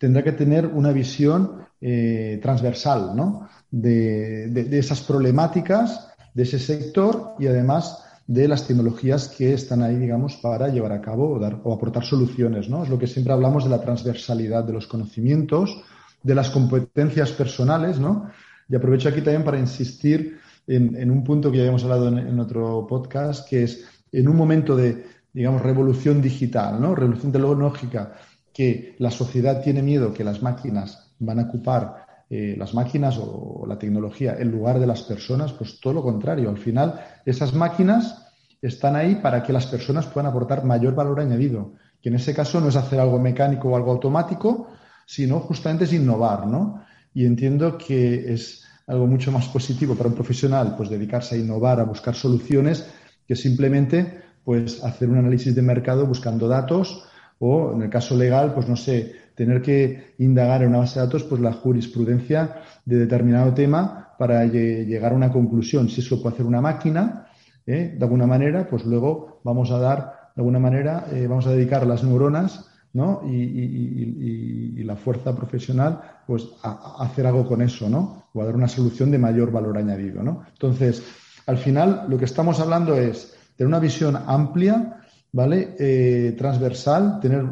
[0.06, 3.50] tendrá que tener una visión eh, transversal, ¿no?
[3.72, 10.36] De, esas problemáticas de ese sector y además de las tecnologías que están ahí, digamos,
[10.36, 12.84] para llevar a cabo o, aportar soluciones, ¿no?
[12.84, 15.82] Es lo que siempre hablamos de la transversalidad de los conocimientos,
[16.22, 18.30] de las competencias personales, ¿no?
[18.70, 20.38] Y aprovecho aquí también para insistir
[20.68, 24.76] en, un punto que ya habíamos hablado en, otro podcast, que es en un momento
[24.76, 26.94] de, digamos, revolución digital, ¿no?
[26.94, 28.14] Revolución tecnológica,
[28.56, 33.66] que la sociedad tiene miedo que las máquinas van a ocupar eh, las máquinas o,
[33.68, 36.50] la tecnología en lugar de las personas, pues todo lo contrario.
[36.50, 41.74] Al final, esas máquinas están ahí para que las personas puedan aportar mayor valor añadido,
[42.02, 44.70] que en ese caso no es hacer algo mecánico o algo automático,
[45.06, 46.82] sino justamente es innovar, ¿no?
[47.14, 51.82] Y entiendo que es algo mucho más positivo para un profesional, pues dedicarse a innovar,
[51.82, 52.88] a buscar soluciones,
[53.28, 57.06] que simplemente pues hacer un análisis de mercado buscando datos
[57.40, 61.06] o en el caso legal, pues no sé, tener que indagar en una base de
[61.06, 65.90] datos pues la jurisprudencia de determinado tema para llegar a una conclusión.
[65.90, 67.28] Si eso puede hacer una máquina,
[67.66, 67.96] ¿eh?
[67.98, 71.86] de alguna manera, pues luego vamos a dar, de alguna manera, eh, vamos a dedicar
[71.86, 73.22] las neuronas ¿no?
[73.28, 78.28] Y, la fuerza profesional pues a, hacer algo con eso, ¿no?
[78.34, 80.44] O a dar una solución de mayor valor añadido, ¿no?
[80.54, 81.04] Entonces,
[81.46, 85.02] al final, lo que estamos hablando es tener una visión amplia,
[85.36, 85.76] ¿vale?
[85.78, 87.44] Eh, transversal, tener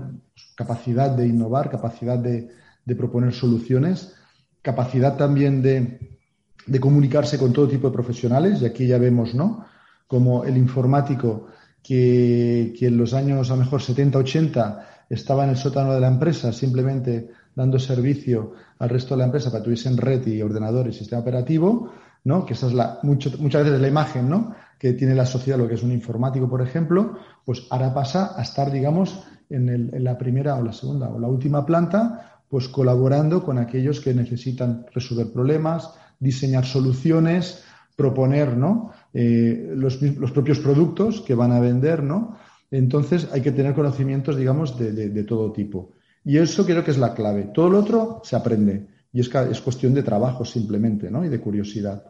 [0.55, 2.49] capacidad de innovar, capacidad de,
[2.95, 4.13] proponer soluciones,
[4.61, 5.99] capacidad también de,
[6.79, 9.65] comunicarse con todo tipo de profesionales, y aquí ya vemos, ¿no?
[10.07, 11.47] Como el informático
[11.83, 16.07] que, en los años a lo mejor 70, 80 estaba en el sótano de la
[16.07, 20.87] empresa simplemente dando servicio al resto de la empresa para que tuviesen red y ordenador
[20.87, 21.91] y sistema operativo,
[22.23, 22.45] ¿no?
[22.45, 24.55] Que esa es la, muchas veces la imagen, ¿no?
[24.83, 28.41] Que tiene la sociedad, lo que es un informático, por ejemplo, pues ahora pasa a
[28.41, 33.59] estar, digamos, en, la primera o la segunda o la última planta, pues colaborando con
[33.59, 37.63] aquellos que necesitan resolver problemas, diseñar soluciones,
[37.95, 38.91] proponer ¿no?
[39.13, 39.95] Eh, los,
[40.33, 42.35] propios productos que van a vender, ¿no?
[42.69, 45.93] Entonces hay que tener conocimientos, digamos, de, todo tipo.
[46.25, 47.51] Y eso creo que es la clave.
[47.53, 51.23] Todo lo otro se aprende y es, es cuestión de trabajo simplemente, ¿no?
[51.23, 52.03] Y de curiosidad.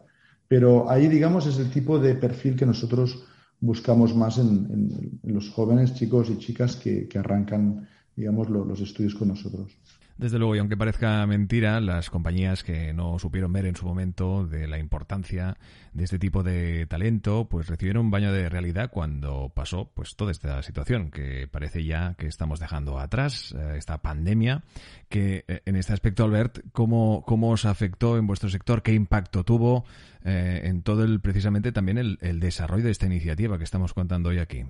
[0.48, 3.24] Pero ahí, digamos, es el tipo de perfil que nosotros
[3.60, 9.76] buscamos más en, los jóvenes chicos y chicas que, arrancan, digamos, los estudios con nosotros.
[10.16, 14.46] Desde luego, y aunque parezca mentira, las compañías que no supieron ver en su momento
[14.46, 15.56] de la importancia
[15.92, 20.30] de este tipo de talento, pues recibieron un baño de realidad cuando pasó pues toda
[20.30, 24.62] esta situación que parece ya que estamos dejando atrás, eh, esta pandemia,
[25.08, 28.84] que eh, en este aspecto, Albert, ¿cómo, ¿cómo os afectó en vuestro sector?
[28.84, 29.84] ¿Qué impacto tuvo
[30.24, 34.38] eh, en todo el, precisamente también el desarrollo de esta iniciativa que estamos contando hoy
[34.38, 34.64] aquí?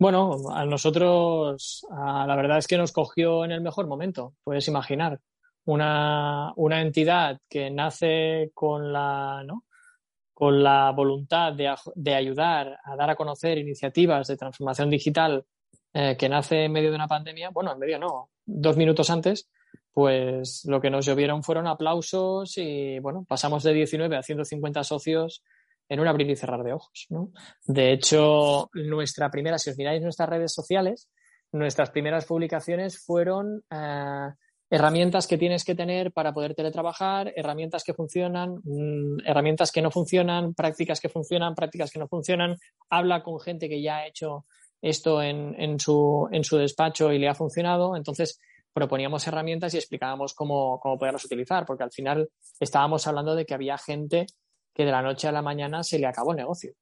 [0.00, 5.20] Bueno, a nosotros la verdad es que nos cogió en el mejor momento, puedes imaginar.
[5.66, 9.66] Una, una entidad que nace con la, ¿no?
[10.32, 15.44] con la voluntad de, de, ayudar a dar a conocer iniciativas de transformación digital
[15.92, 19.50] eh, que nace en medio de una pandemia, bueno, en medio no, dos minutos antes,
[19.92, 25.44] pues lo que nos llovieron fueron aplausos y bueno, pasamos de 19 a 150 socios
[25.90, 27.06] en un abrir y cerrar de ojos.
[27.10, 27.32] ¿no?
[27.66, 31.10] De hecho, nuestra primera, si os miráis nuestras redes sociales,
[31.52, 34.28] nuestras primeras publicaciones fueron eh,
[34.70, 39.90] herramientas que tienes que tener para poder teletrabajar, herramientas que funcionan, mm, herramientas que no
[39.90, 42.56] funcionan, prácticas que funcionan, prácticas que no funcionan.
[42.88, 44.46] Habla con gente que ya ha hecho
[44.80, 47.96] esto en, su despacho y le ha funcionado.
[47.96, 48.38] Entonces,
[48.72, 53.54] proponíamos herramientas y explicábamos cómo, cómo poderlas utilizar, porque al final estábamos hablando de que
[53.54, 54.26] había gente
[54.74, 56.72] que de la noche a la mañana se le acabó el negocio,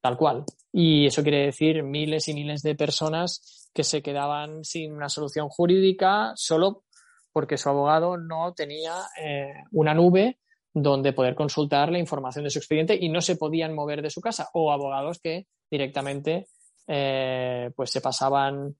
[0.00, 0.44] tal cual.
[0.72, 5.48] Y eso quiere decir miles y miles de personas que se quedaban sin una solución
[5.48, 6.84] jurídica solo
[7.32, 10.38] porque su abogado no tenía eh, una nube
[10.72, 14.20] donde poder consultar la información de su expediente y no se podían mover de su
[14.20, 16.46] casa o abogados que directamente
[16.86, 18.76] eh, pues se pasaban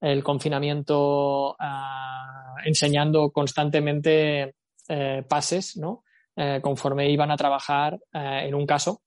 [0.00, 4.54] el confinamiento ah, enseñando constantemente
[4.88, 6.04] eh, pases, ¿no?
[6.34, 9.02] Eh, conforme iban a trabajar eh, en un caso,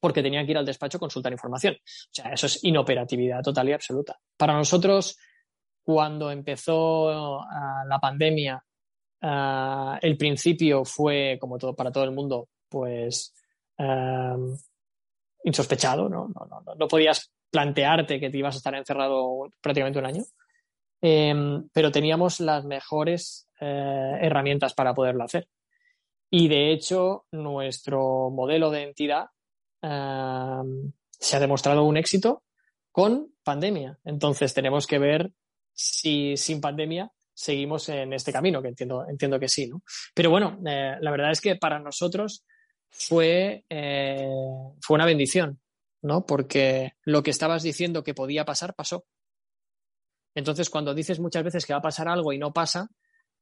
[0.00, 1.74] porque tenían que ir al despacho a consultar información.
[1.74, 4.18] O sea, eso es inoperatividad total y absoluta.
[4.36, 5.18] Para nosotros,
[5.82, 7.40] cuando empezó
[7.88, 8.62] la pandemia,
[10.02, 13.32] el principio fue, como todo para todo el mundo, pues
[15.42, 16.28] insospechado, ¿no?
[16.28, 20.22] No, no, no podías plantearte que te ibas a estar encerrado prácticamente un año.
[21.00, 25.46] Em, pero teníamos las mejores eh, herramientas para poderlo hacer.
[26.36, 29.26] Y de hecho, nuestro modelo de entidad
[29.80, 32.42] em, se ha demostrado un éxito
[32.90, 34.00] con pandemia.
[34.04, 35.30] Entonces tenemos que ver
[35.72, 39.84] si sin pandemia seguimos en este camino, que entiendo, entiendo que sí, ¿no?
[40.12, 42.44] Pero bueno, eh, la verdad es que para nosotros
[42.90, 44.28] fue, eh,
[44.80, 45.60] fue una bendición
[46.02, 46.26] ¿no?
[46.26, 49.06] Porque lo que estabas diciendo que podía pasar, pasó.
[50.34, 52.88] Entonces, cuando dices muchas veces que va a pasar algo y no pasa,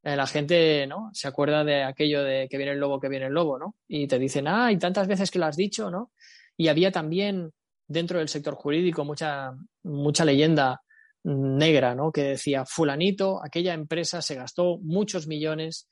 [0.03, 1.11] eh, la gente, ¿no?
[1.13, 3.77] Se acuerda de aquello de que viene el lobo, que viene el lobo, ¿no?
[3.89, 6.13] Y te dicen, ah, y tantas veces que lo has dicho, ¿no?
[6.57, 7.53] Y había también
[7.87, 10.83] dentro del sector jurídico mucha, mucha leyenda
[11.25, 12.11] negra, ¿no?
[12.11, 15.89] Que decía, fulanito, aquella empresa se gastó muchos millones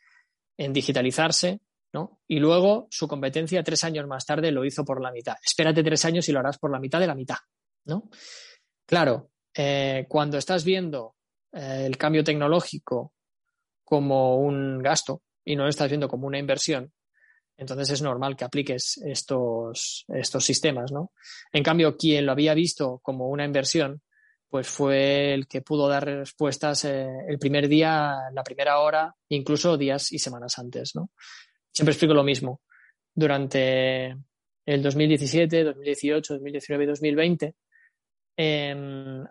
[0.57, 1.61] en digitalizarse
[1.93, 2.21] ¿no?
[2.29, 5.35] Y luego su competencia tres años más tarde lo hizo por la mitad.
[5.45, 7.39] Espérate tres años y lo harás por la mitad de la mitad,
[7.87, 8.11] ¿no?
[8.87, 11.17] Claro, eh, cuando estás viendo
[11.53, 13.13] eh, el cambio tecnológico
[13.91, 16.93] como un gasto y no lo estás viendo como una inversión,
[17.57, 21.11] entonces es normal que apliques estos, estos sistemas, ¿no?
[21.53, 24.01] En cambio, quien lo había visto como una inversión,
[24.49, 29.77] pues fue el que pudo dar respuestas eh, el primer día, la primera hora, incluso
[29.77, 31.11] días y semanas antes, ¿no?
[31.73, 32.61] siempre explico lo mismo.
[33.13, 34.17] Durante
[34.67, 37.55] el 2017, 2018, 2019 y 2020,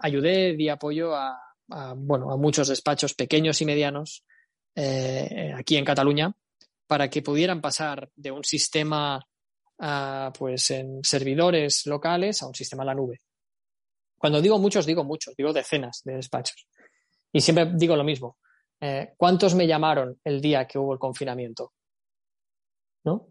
[0.02, 1.40] ayudé, di apoyo a,
[1.96, 4.26] bueno, a muchos despachos pequeños y medianos
[4.82, 6.34] eh, aquí en Cataluña
[6.88, 9.26] para que pudieran pasar de un sistema
[10.38, 13.22] pues en servidores locales a un sistema en la nube.
[14.18, 16.68] Cuando digo muchos, digo muchos, digo decenas de despachos.
[17.32, 18.38] Y siempre digo lo mismo.
[18.82, 21.74] Eh, ¿Cuántos me llamaron el día que hubo el confinamiento?
[23.06, 23.28] ¿no?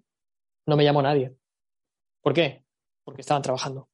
[0.66, 1.34] No me llamó nadie.
[2.22, 2.64] ¿Por qué?
[3.04, 3.88] Porque estaban trabajando.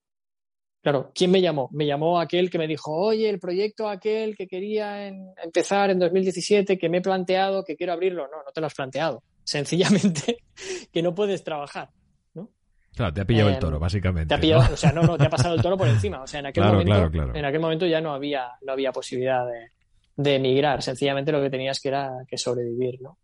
[0.84, 1.70] Claro, ¿quién me llamó?
[1.72, 6.76] Me llamó aquel que me dijo, oye, el proyecto aquel que quería empezar en 2017,
[6.76, 8.24] que me he planteado, que quiero abrirlo.
[8.24, 9.22] No, no te lo has planteado.
[9.44, 10.44] Sencillamente
[10.92, 11.88] que no puedes trabajar.
[12.34, 12.50] ¿no?
[12.94, 14.28] Claro, te ha pillado el toro, básicamente.
[14.28, 16.20] Te ha pillado, o sea, no, no, te ha pasado el toro por encima.
[16.20, 19.70] O sea, en aquel, momento, En aquel momento ya no había, no había posibilidad de,
[20.16, 20.82] de emigrar.
[20.82, 23.16] Sencillamente lo que tenías que era que sobrevivir, ¿no?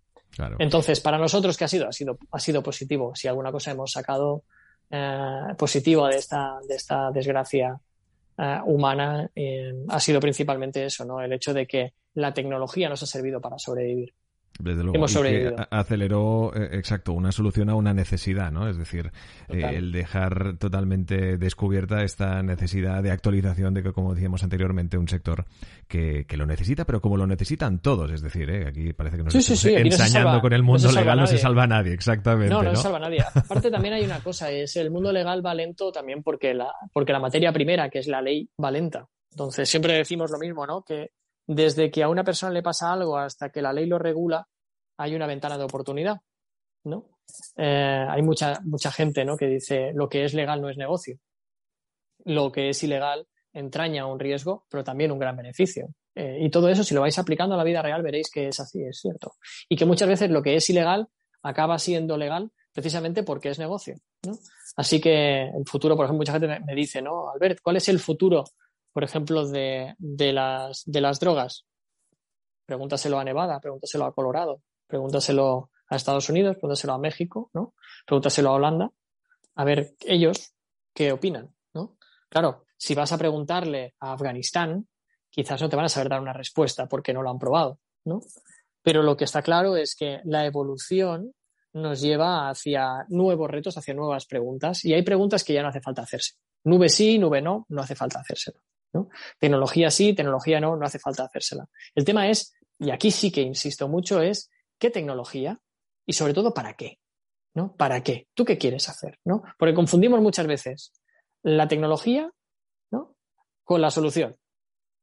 [0.58, 1.88] Entonces, para nosotros, ¿qué ha sido?
[1.88, 3.14] Ha sido, ha sido positivo.
[3.14, 4.44] Si alguna cosa hemos sacado
[4.90, 7.78] eh, positivo de esta, de esta desgracia
[8.36, 11.20] eh, humana, eh, ha sido principalmente eso, ¿no?
[11.20, 14.12] El hecho de que la tecnología nos ha servido para sobrevivir.
[14.58, 14.96] Desde luego.
[14.96, 15.56] Hemos sobrevivido.
[15.70, 18.68] aceleró, eh, exacto, una solución a una necesidad, ¿no?
[18.68, 19.10] Es decir,
[19.48, 25.08] eh, el dejar totalmente descubierta esta necesidad de actualización de que, como decíamos anteriormente, un
[25.08, 25.46] sector
[25.88, 28.10] que, que lo necesita, pero como lo necesitan todos.
[28.10, 28.66] Es decir, ¿eh?
[28.66, 31.94] aquí parece que nos sí, ensañando con el mundo legal, no se salva a nadie,
[31.94, 32.52] exactamente.
[32.52, 33.24] No, no, se salva a nadie.
[33.34, 37.12] Aparte, también hay una cosa, es el mundo legal va lento también porque la, porque
[37.12, 39.06] la materia primera, que es la ley, va lenta.
[39.30, 40.82] Entonces, siempre decimos lo mismo, ¿no?
[40.82, 41.12] Que
[41.52, 44.46] desde que a una persona le pasa algo hasta que la ley lo regula,
[44.96, 46.20] hay una ventana de oportunidad,
[46.84, 47.06] ¿no?
[47.56, 49.36] Eh, hay mucha, mucha gente ¿no?
[49.36, 51.18] que dice lo que es legal no es negocio.
[52.24, 55.88] Lo que es ilegal entraña un riesgo, pero también un gran beneficio.
[56.14, 58.60] Eh, y todo eso, si lo vais aplicando a la vida real, veréis que es
[58.60, 59.32] así, es cierto.
[59.68, 61.08] Y que muchas veces lo que es ilegal
[61.42, 63.96] acaba siendo legal precisamente porque es negocio.
[64.76, 67.30] Así que el futuro, por ejemplo, mucha gente me, dice, ¿no?
[67.30, 68.44] Albert, ¿cuál es el futuro
[68.92, 71.66] por ejemplo, de, las, las drogas.
[72.66, 77.74] Pregúntaselo a Nevada, pregúntaselo a Colorado, pregúntaselo a Estados Unidos, pregúntaselo a México, ¿no?
[78.06, 78.90] Pregúntaselo a Holanda,
[79.56, 80.54] a ver ellos
[80.94, 81.96] qué opinan, ¿no?
[82.28, 84.88] Claro, si vas a preguntarle a Afganistán,
[85.28, 88.20] quizás no te van a saber dar una respuesta porque no lo han probado, ¿no?
[88.82, 91.34] Pero lo que está claro es que la evolución
[91.72, 94.84] nos lleva hacia nuevos retos, hacia nuevas preguntas.
[94.84, 96.34] Y hay preguntas que ya no hace falta hacerse.
[96.64, 98.60] Nube sí, nube no, no hace falta hacérsela.
[98.92, 99.08] ¿No?
[99.38, 101.66] Tecnología sí, tecnología no, no hace falta hacérsela.
[101.94, 105.60] El tema es, y aquí sí que insisto mucho, es qué tecnología
[106.06, 106.98] y sobre todo para qué.
[107.54, 107.74] ¿no?
[107.76, 108.28] ¿Para qué?
[108.34, 109.18] ¿Tú qué quieres hacer?
[109.24, 109.42] ¿no?
[109.58, 110.92] Porque confundimos muchas veces
[111.42, 112.30] la tecnología
[112.90, 113.16] ¿no?
[113.64, 114.36] con la solución.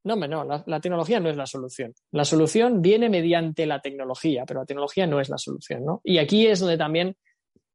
[0.03, 1.93] No, no, la, la, tecnología no es la solución.
[2.11, 5.99] La solución viene mediante la tecnología, pero la tecnología no es la solución, ¿no?
[6.01, 7.17] Y aquí es donde también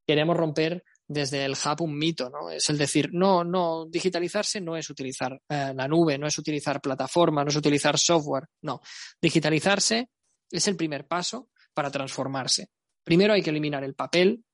[0.07, 2.51] queremos romper desde el hub un mito, ¿no?
[2.51, 6.81] Es el decir, no, no, digitalizarse no es utilizar eh, la nube, no es utilizar
[6.81, 8.81] plataforma, no es utilizar software, no.
[9.21, 10.09] Digitalizarse
[10.51, 12.69] es el primer paso para transformarse.
[13.05, 14.45] Primero hay que eliminar el papel,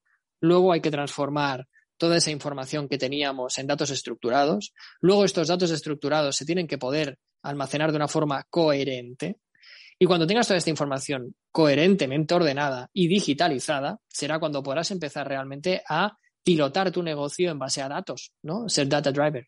[0.41, 1.67] luego hay que transformar
[1.97, 6.79] toda esa información que teníamos en datos estructurados, luego estos datos estructurados se tienen que
[6.79, 9.39] poder almacenar de una forma coherente.
[9.99, 15.83] Y cuando tengas toda esta información coherentemente ordenada y digitalizada, será cuando podrás empezar realmente
[15.89, 18.69] a pilotar tu negocio en base a datos, ¿no?
[18.69, 19.47] Ser data driver.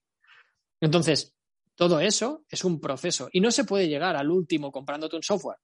[0.80, 1.34] Entonces,
[1.74, 5.58] todo eso es un proceso y no se puede llegar al último comprándote un software.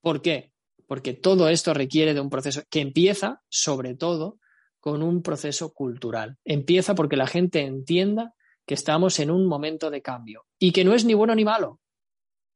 [0.00, 0.52] ¿Por qué?
[0.86, 4.38] Porque todo esto requiere de un proceso que empieza, sobre todo,
[4.80, 6.38] con un proceso cultural.
[6.44, 8.34] Empieza porque la gente entienda
[8.66, 11.80] que estamos en un momento de cambio y que no es ni bueno ni malo,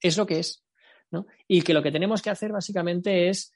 [0.00, 0.62] es lo que es.
[1.10, 1.26] ¿no?
[1.46, 3.52] Y que lo que tenemos que hacer básicamente es,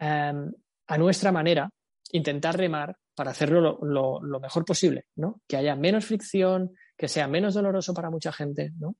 [0.00, 0.52] um,
[0.86, 1.70] a nuestra manera,
[2.12, 5.40] intentar remar para hacerlo lo, lo, lo, mejor posible, ¿no?
[5.46, 8.96] que haya menos fricción, que sea menos doloroso para mucha gente, ¿no?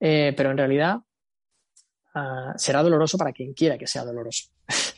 [0.00, 0.96] Eh, pero en realidad
[2.14, 4.48] uh, será doloroso para quien quiera que sea doloroso.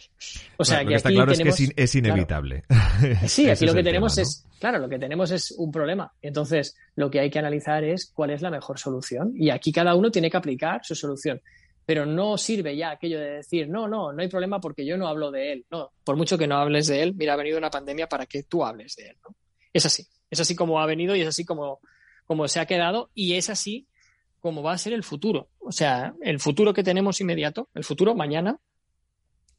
[0.59, 2.65] O sea, que está claro tenemos, es que es, inevitable.
[2.67, 3.29] Claro.
[3.29, 4.29] Sí, aquí lo que tenemos tema, ¿no?
[4.29, 6.11] es, claro, lo que tenemos es un problema.
[6.23, 9.33] Entonces, lo que hay que analizar es cuál es la mejor solución.
[9.37, 11.43] Y aquí cada uno tiene que aplicar su solución.
[11.87, 15.07] Pero no sirve ya aquello de decir, no, no, no hay problema porque yo no
[15.07, 15.67] hablo de él.
[15.71, 18.43] No, por mucho que no hables de él, mira, ha venido una pandemia para que
[18.43, 19.17] tú hables de él.
[19.23, 19.37] ¿no?
[19.73, 20.07] Es así.
[20.29, 21.81] Es así como ha venido y es así como,
[22.27, 23.87] como se ha quedado y es así
[24.41, 25.49] como va a ser el futuro.
[25.59, 28.59] O sea, el futuro que tenemos inmediato, el futuro mañana,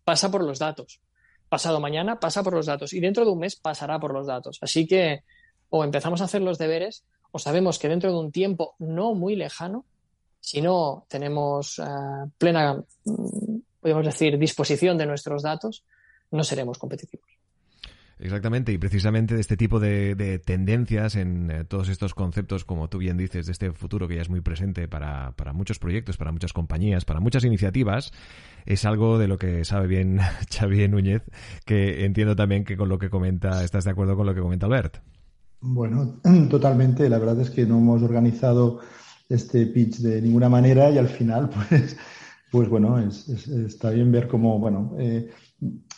[0.04, 1.02] pasa por los datos.
[1.50, 4.58] Pasado mañana pasa por los datos y dentro de un mes pasará por los datos.
[4.62, 5.24] Así que
[5.70, 9.36] o empezamos a hacer los deberes o sabemos que dentro de un tiempo no muy
[9.36, 9.86] lejano,
[10.48, 12.82] si no tenemos uh, plena,
[13.82, 15.84] podemos decir, disposición de nuestros datos,
[16.32, 17.28] no seremos competitivos.
[18.18, 22.88] Exactamente, y precisamente de este tipo de, de tendencias en eh, todos estos conceptos, como
[22.88, 26.16] tú bien dices, de este futuro que ya es muy presente para, para, muchos proyectos,
[26.16, 28.14] para muchas compañías, para muchas iniciativas,
[28.66, 31.24] es algo de lo que sabe bien Xavier Núñez,
[31.66, 34.68] que entiendo también que con lo que comenta, estás de acuerdo con lo que comenta
[34.68, 35.00] Albert.
[35.60, 37.10] Bueno, totalmente.
[37.10, 38.80] La verdad es que no hemos organizado
[39.30, 41.98] este pitch de ninguna manera y al final, pues,
[42.52, 45.30] pues bueno, es, es, está bien ver cómo, bueno, eh,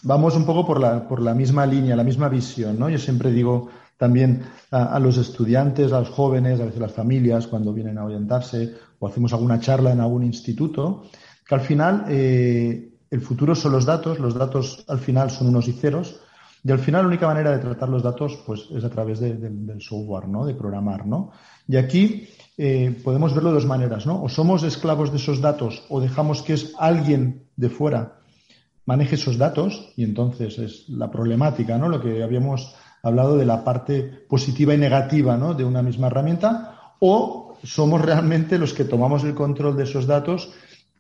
[0.04, 2.90] vamos un poco por la, por la misma línea, la misma visión, ¿no?
[2.90, 7.74] Yo siempre digo también a, los estudiantes, a los jóvenes, a veces las familias, cuando
[7.74, 11.04] vienen a orientarse o hacemos alguna charla en algún instituto,
[11.46, 15.68] que al final eh, el futuro son los datos, los datos al final son unos
[15.68, 16.22] y ceros,
[16.64, 19.34] y al final la única manera de tratar los datos pues, es a través de,
[19.34, 20.46] de, del software, ¿no?
[20.46, 21.32] De programar, ¿no?
[21.68, 22.30] Y aquí
[22.62, 24.22] eh, podemos verlo de dos maneras, ¿no?
[24.22, 28.20] O somos esclavos de esos datos o dejamos que es alguien de fuera
[28.86, 31.88] maneje esos datos y entonces es la problemática, ¿no?
[31.88, 35.54] Lo que habíamos hablado de la parte positiva y negativa, ¿no?
[35.54, 40.52] De una misma herramienta o somos realmente los que tomamos el control de esos datos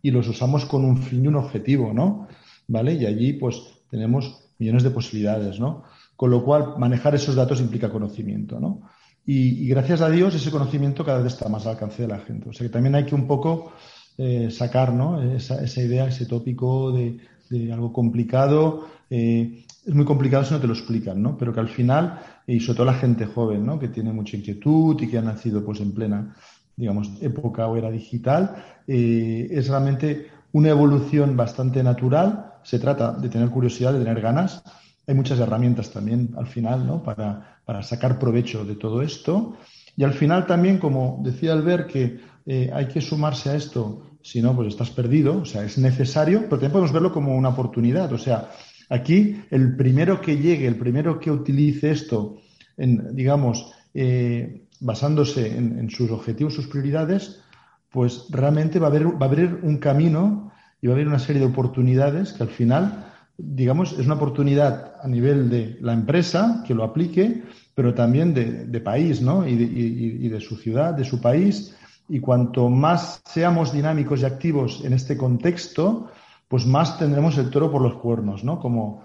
[0.02, 2.30] y los usamos con un fin y un objetivo, ¿no?
[2.70, 2.94] ¿Vale?
[2.94, 5.84] Y allí pues tenemos millones de posibilidades, ¿no?
[6.16, 8.84] Con lo cual manejar esos datos implica conocimiento, ¿no?
[9.32, 12.50] Y, gracias a Dios ese conocimiento cada vez está más al alcance de la gente.
[12.50, 13.74] O sea que también hay que un poco
[14.18, 15.22] eh, sacar, ¿no?
[15.22, 18.88] Esa, idea, ese tópico de, de algo complicado.
[19.08, 21.38] Eh, es muy complicado si no te lo explican, ¿no?
[21.38, 23.78] Pero que al final, y sobre todo la gente joven, ¿no?
[23.78, 26.36] Que tiene mucha inquietud y que ha nacido pues en plena,
[26.76, 28.56] digamos, época o era digital,
[28.88, 32.54] eh, es realmente una evolución bastante natural.
[32.64, 34.64] Se trata de tener curiosidad, de tener ganas.
[35.10, 37.02] Hay muchas herramientas también al final, ¿no?
[37.02, 39.58] Para, para sacar provecho de todo esto.
[39.98, 44.40] Y al final también, como decía Albert, que eh, hay que sumarse a esto si
[44.40, 45.40] no, pues estás perdido.
[45.40, 48.14] O sea, es necesario, pero también podemos verlo como una oportunidad.
[48.14, 48.52] O sea,
[48.88, 52.38] aquí el primero que llegue, el primero que utilice esto,
[52.78, 57.42] en, digamos, eh, basándose en, sus objetivos, sus prioridades,
[57.90, 61.18] pues realmente va a haber, va a haber un camino y va a haber una
[61.18, 63.09] serie de oportunidades que al final,
[63.40, 68.82] digamos, es una oportunidad a nivel de la empresa que lo aplique, pero también de,
[68.82, 69.48] país, ¿no?
[69.48, 71.76] Y de, y de su ciudad, de su país.
[72.10, 76.10] Y cuanto más seamos dinámicos y activos en este contexto,
[76.50, 78.60] pues más tendremos el toro por los cuernos, ¿no?
[78.60, 79.04] Como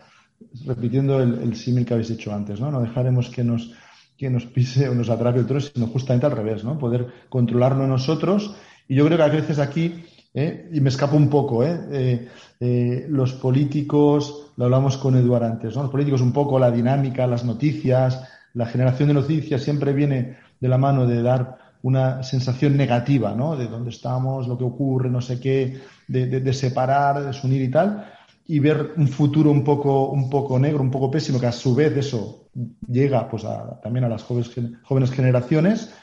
[0.65, 2.71] repitiendo el, símil que habéis hecho antes, ¿no?
[2.71, 3.73] No dejaremos que nos,
[4.17, 6.79] que nos pise o nos atrape el toro, sino justamente al revés, ¿no?
[6.79, 8.57] Poder controlarlo nosotros.
[8.89, 10.05] Y yo creo que a veces aquí,
[10.35, 10.69] ¿eh?
[10.73, 11.81] y me escapo un poco, ¿eh?
[11.91, 12.29] ¿eh?
[12.61, 15.83] Eh, los políticos, lo hablamos con Eduard antes, ¿no?
[15.83, 20.69] Los políticos un poco, la dinámica, las noticias, la generación de noticias siempre viene de
[20.69, 23.57] la mano de dar una sensación negativa, ¿no?
[23.57, 27.71] De dónde estamos, lo que ocurre, no sé qué, de, de, separar, de desunir y
[27.71, 28.11] tal,
[28.47, 31.75] y ver un futuro un poco, un poco negro, un poco pésimo, que a su
[31.75, 32.49] vez eso
[32.89, 33.45] llega pues
[33.83, 34.51] también a las jóvenes,
[34.83, 35.95] jóvenes generaciones.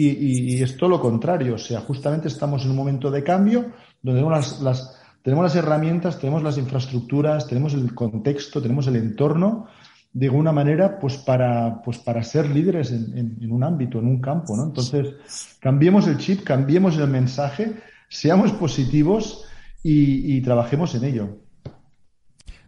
[0.00, 3.72] Y, y, es todo lo contrario, o sea, justamente estamos en un momento de cambio
[4.00, 8.94] donde tenemos las, las, tenemos las herramientas, tenemos las infraestructuras, tenemos el contexto, tenemos el
[8.94, 9.66] entorno
[10.12, 14.56] de alguna manera, pues para, pues para ser líderes en, un ámbito, en un campo,
[14.56, 14.64] ¿no?
[14.64, 15.14] Entonces,
[15.60, 17.74] cambiemos el chip, cambiemos el mensaje,
[18.08, 19.44] seamos positivos
[19.82, 21.28] y, trabajemos en ello.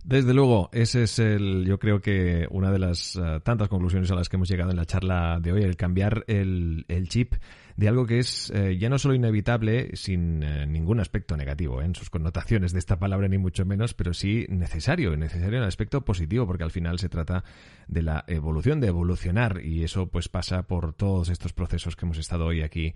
[0.05, 4.15] Desde luego, ese es el, yo creo que una de las eh, tantas conclusiones a
[4.15, 7.35] las que hemos llegado en la charla de hoy, el cambiar el, chip
[7.77, 11.95] de algo que es eh, ya no solo inevitable sin eh, ningún aspecto negativo en
[11.95, 16.03] sus connotaciones de esta palabra ni mucho menos, pero sí necesario, necesario en el aspecto
[16.03, 17.45] positivo porque al final se trata
[17.87, 22.19] de la evolución, de evolucionar y eso pues pasa por todos estos procesos que hemos
[22.19, 22.95] estado hoy aquí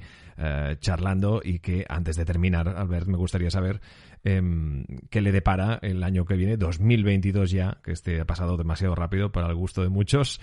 [0.80, 3.80] charlando y que antes de terminar, Albert, me gustaría saber
[4.24, 8.94] em, qué le depara el año que viene, 2022 ya, que este ha pasado demasiado
[8.94, 10.40] rápido para el gusto de muchos,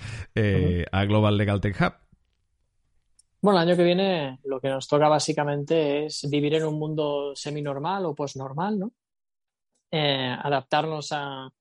[0.92, 1.94] a Global Legal Tech Hub.
[3.42, 7.36] Bueno, el año que viene lo que nos toca básicamente es vivir en un mundo
[7.36, 8.92] semi-normal o post-normal, ¿no?
[9.94, 11.52] Eh, adaptarnos a,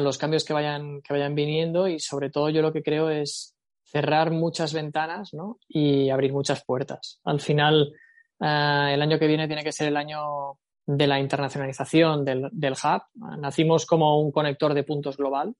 [0.00, 3.56] los cambios que vayan, que vayan viniendo y sobre todo yo lo que creo es
[3.82, 5.58] cerrar muchas ventanas ¿no?
[5.68, 7.20] y abrir muchas puertas.
[7.24, 7.92] Al final,
[8.40, 12.72] eh, el año que viene tiene que ser el año de la internacionalización del, del
[12.74, 13.02] hub.
[13.38, 15.54] Nacimos como un conector de puntos global.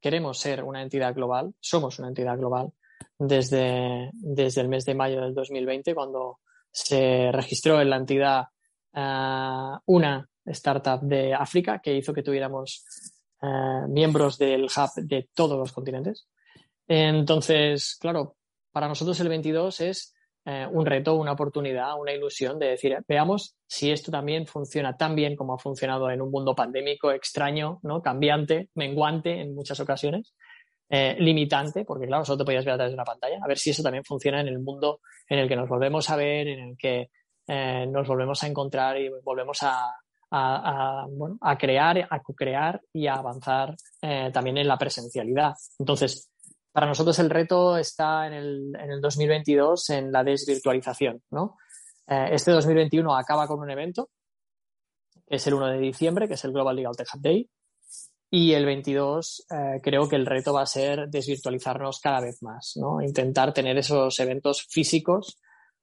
[0.00, 2.72] Queremos ser una entidad global, somos una entidad global
[3.18, 6.40] desde, desde el mes de mayo del 2020, cuando
[6.70, 8.44] se registró en la entidad
[8.94, 12.84] uh, una startup de África que hizo que tuviéramos
[13.42, 16.28] uh, miembros del hub de todos los continentes.
[16.86, 18.36] Entonces, claro,
[18.72, 20.14] para nosotros el 22 es
[20.48, 25.14] uh, un reto, una oportunidad, una ilusión de decir, veamos si esto también funciona tan
[25.14, 28.00] bien como ha funcionado en un mundo pandémico extraño, ¿no?
[28.02, 30.34] cambiante, menguante en muchas ocasiones.
[30.90, 33.58] Eh, limitante, porque claro, solo te podías ver a través de una pantalla, a ver
[33.58, 36.60] si eso también funciona en el mundo en el que nos volvemos a ver, en
[36.60, 37.10] el que
[37.46, 39.94] eh, nos volvemos a encontrar y volvemos a,
[40.30, 45.54] a, bueno, a crear, a co-crear y a avanzar eh, también en la presencialidad.
[45.78, 46.30] Entonces,
[46.72, 51.56] para nosotros el reto está en el, en el 2022 en la desvirtualización, ¿no?
[52.06, 54.08] este 2021 acaba con un evento,
[55.26, 57.50] que es el 1 de diciembre, que es el Global Legal Tech Hub Day,
[58.30, 62.74] y el 22 eh, creo que el reto va a ser desvirtualizarnos cada vez más,
[62.76, 63.00] ¿no?
[63.00, 65.38] Intentar tener esos eventos físicos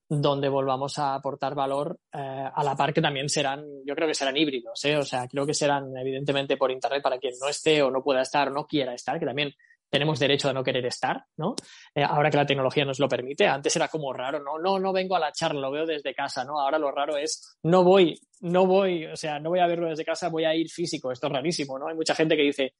[0.07, 2.19] donde volvamos a aportar valor eh,
[2.53, 4.95] a la par que también serán, yo creo que serán híbridos, ¿eh?
[4.97, 8.21] o sea, creo que serán evidentemente por internet para quien no esté o no pueda
[8.21, 9.51] estar o no quiera estar, que también
[9.89, 11.55] tenemos derecho a no querer estar, ¿no?
[11.93, 13.47] Eh, ahora que la tecnología nos lo permite.
[13.47, 16.43] Antes era como raro, no, no, no vengo a la charla, lo veo desde casa,
[16.43, 16.59] ¿no?
[16.59, 20.05] Ahora lo raro es, no voy, no voy, o sea, no voy a verlo desde
[20.05, 21.11] casa, voy a ir físico.
[21.11, 21.87] Esto es rarísimo, ¿no?
[21.87, 22.73] Hay mucha gente que dice,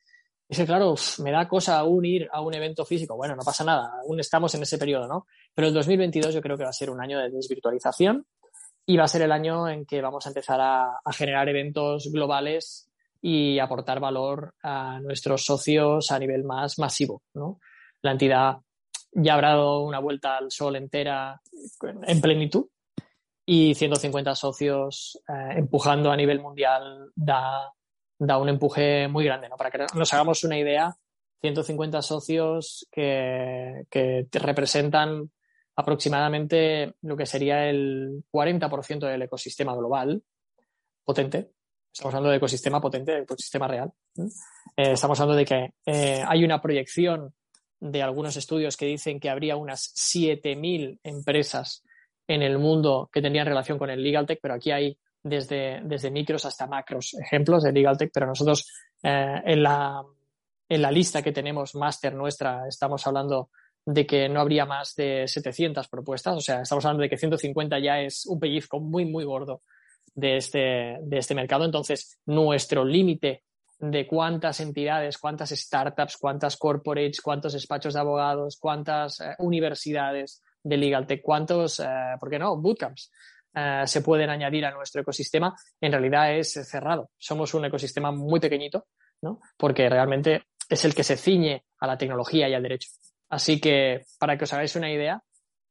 [0.48, 3.16] dice, claro, me da cosa aún ir a un evento físico.
[3.16, 5.28] Bueno, no pasa nada, aún estamos en ese periodo, ¿no?
[5.54, 8.26] Pero el 2022 yo creo que va a ser un año de desvirtualización
[8.86, 12.12] y va a ser el año en que vamos a empezar a, a generar eventos
[12.12, 12.90] globales
[13.28, 17.24] y aportar valor a nuestros socios a nivel más masivo.
[17.34, 17.60] ¿no?
[18.04, 18.58] La entidad
[19.14, 21.42] ya habrá dado una vuelta al sol entera
[21.82, 22.68] en plenitud
[23.44, 27.74] y 150 socios eh, empujando a nivel mundial da,
[28.20, 29.50] da, un empuje muy grande.
[29.50, 29.58] ¿no?
[29.58, 30.96] Para que nos hagamos una idea,
[31.42, 35.32] 150 socios que, que representan
[35.76, 40.22] aproximadamente lo que sería el 40% del ecosistema global
[41.04, 41.55] potente
[41.96, 43.90] Estamos hablando de ecosistema potente, de ecosistema real.
[44.18, 47.34] Eh, estamos hablando de que eh, hay una proyección
[47.80, 51.86] de algunos estudios que dicen que habría unas 7.000 empresas
[52.28, 56.12] en el mundo que tendrían relación con el legal tech, pero aquí hay desde, desde
[56.12, 58.70] micros hasta macros ejemplos de legal tech, pero nosotros
[59.02, 60.04] eh, en, la,
[60.68, 63.52] en la lista que tenemos máster nuestra estamos hablando
[63.86, 67.80] de que no habría más de 700 propuestas, o sea, estamos hablando de que 150
[67.80, 69.62] ya es un pellizco muy, muy gordo
[70.16, 71.66] de este, de este mercado.
[71.66, 73.44] Entonces, nuestro límite
[73.78, 80.78] de cuántas entidades, cuántas startups, cuántas corporates, cuántos despachos de abogados, cuántas eh, universidades de
[80.78, 81.86] Legal Tech, cuántos, eh,
[82.20, 83.12] ¿por qué no?, bootcamps
[83.54, 87.12] eh, se pueden añadir a nuestro ecosistema, en realidad es cerrado.
[87.18, 88.88] Somos un ecosistema muy pequeñito,
[89.22, 89.40] ¿no?
[89.58, 92.90] Porque realmente es el que se ciñe a la tecnología y al derecho.
[93.30, 95.22] Así que, para que os hagáis una idea,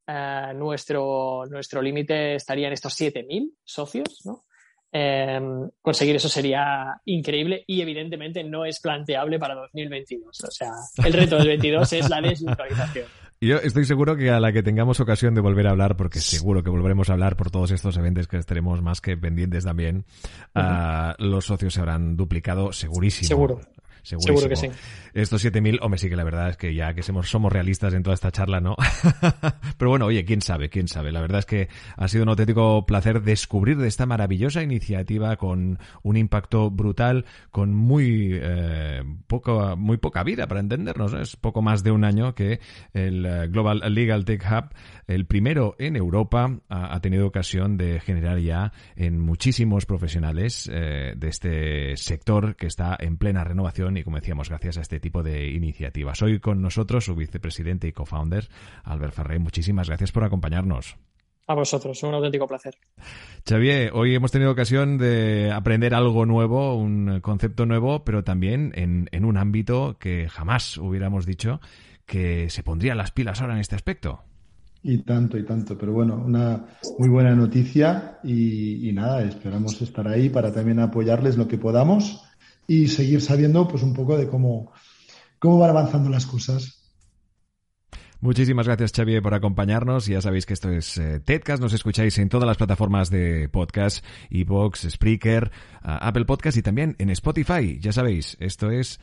[0.07, 4.45] nuestro, nuestro límite estaría en estos 7.000 socios, ¿no?
[4.97, 10.41] Em, conseguir eso sería increíble y evidentemente no es planteable para 2022.
[10.41, 10.71] O sea,
[11.05, 13.07] el reto del 22 es la desvirtualización.
[13.41, 16.63] Yo estoy seguro que a la que tengamos ocasión de volver a hablar, porque seguro
[16.63, 20.05] que volveremos a hablar por todos estos eventos que estaremos más que pendientes también,
[20.55, 23.27] ah, los socios se habrán duplicado segurísimo.
[23.27, 23.61] Seguro.
[24.05, 24.69] Seguro que sí.
[25.15, 28.03] Estos 7.000, hombre, sí que la verdad es que ya que somos, somos realistas en
[28.03, 28.77] toda esta charla, ¿no?
[29.79, 31.13] Pero bueno, oye, quién sabe, quién sabe.
[31.13, 35.79] La verdad es que ha sido un auténtico placer descubrir de esta maravillosa iniciativa con
[36.03, 41.15] un impacto brutal, con muy, eh, poco, muy poca vida, para entendernos.
[41.15, 42.61] Es poco más de un año que
[42.93, 44.75] el eh, Global Legal Tech Hub,
[45.07, 51.29] el primero en Europa, ha, tenido ocasión de generar ya en muchísimos profesionales eh, de
[51.29, 55.49] este sector que está en plena renovación y, como decíamos, gracias a este tipo de
[55.49, 56.23] iniciativas.
[56.23, 58.49] Hoy con nosotros su vicepresidente y co-founder,
[58.83, 59.39] Albert Ferrey.
[59.39, 60.97] Muchísimas gracias por acompañarnos.
[61.47, 62.75] A vosotros, un auténtico placer.
[63.47, 69.09] Xavier, hoy hemos tenido ocasión de aprender algo nuevo, un concepto nuevo, pero también en,
[69.13, 71.61] en un ámbito que jamás hubiéramos dicho
[72.07, 74.23] que se pondrían las pilas ahora en este aspecto.
[74.83, 75.79] Y tanto, y tanto.
[75.79, 76.67] Pero bueno, una
[76.99, 82.23] muy buena noticia y, y, nada, esperamos estar ahí para también apoyarles lo que podamos
[82.67, 84.73] y seguir sabiendo pues un poco de cómo,
[85.39, 86.81] cómo van avanzando las cosas.
[88.25, 90.07] Muchísimas gracias, Xavier, por acompañarnos.
[90.07, 91.63] Ya sabéis que esto es eh, TEDcast.
[91.63, 95.53] Nos escucháis en todas las plataformas de podcast, Evox, Spreaker,
[95.83, 97.79] Apple Podcast y también en Spotify.
[97.81, 98.99] Ya sabéis, esto es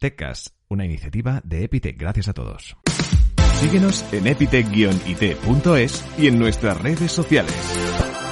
[0.00, 1.96] TEDcast, una iniciativa de Epitech.
[1.96, 2.76] Gracias a todos.
[3.60, 8.23] Síguenos en epitech-it.es y en nuestras redes sociales.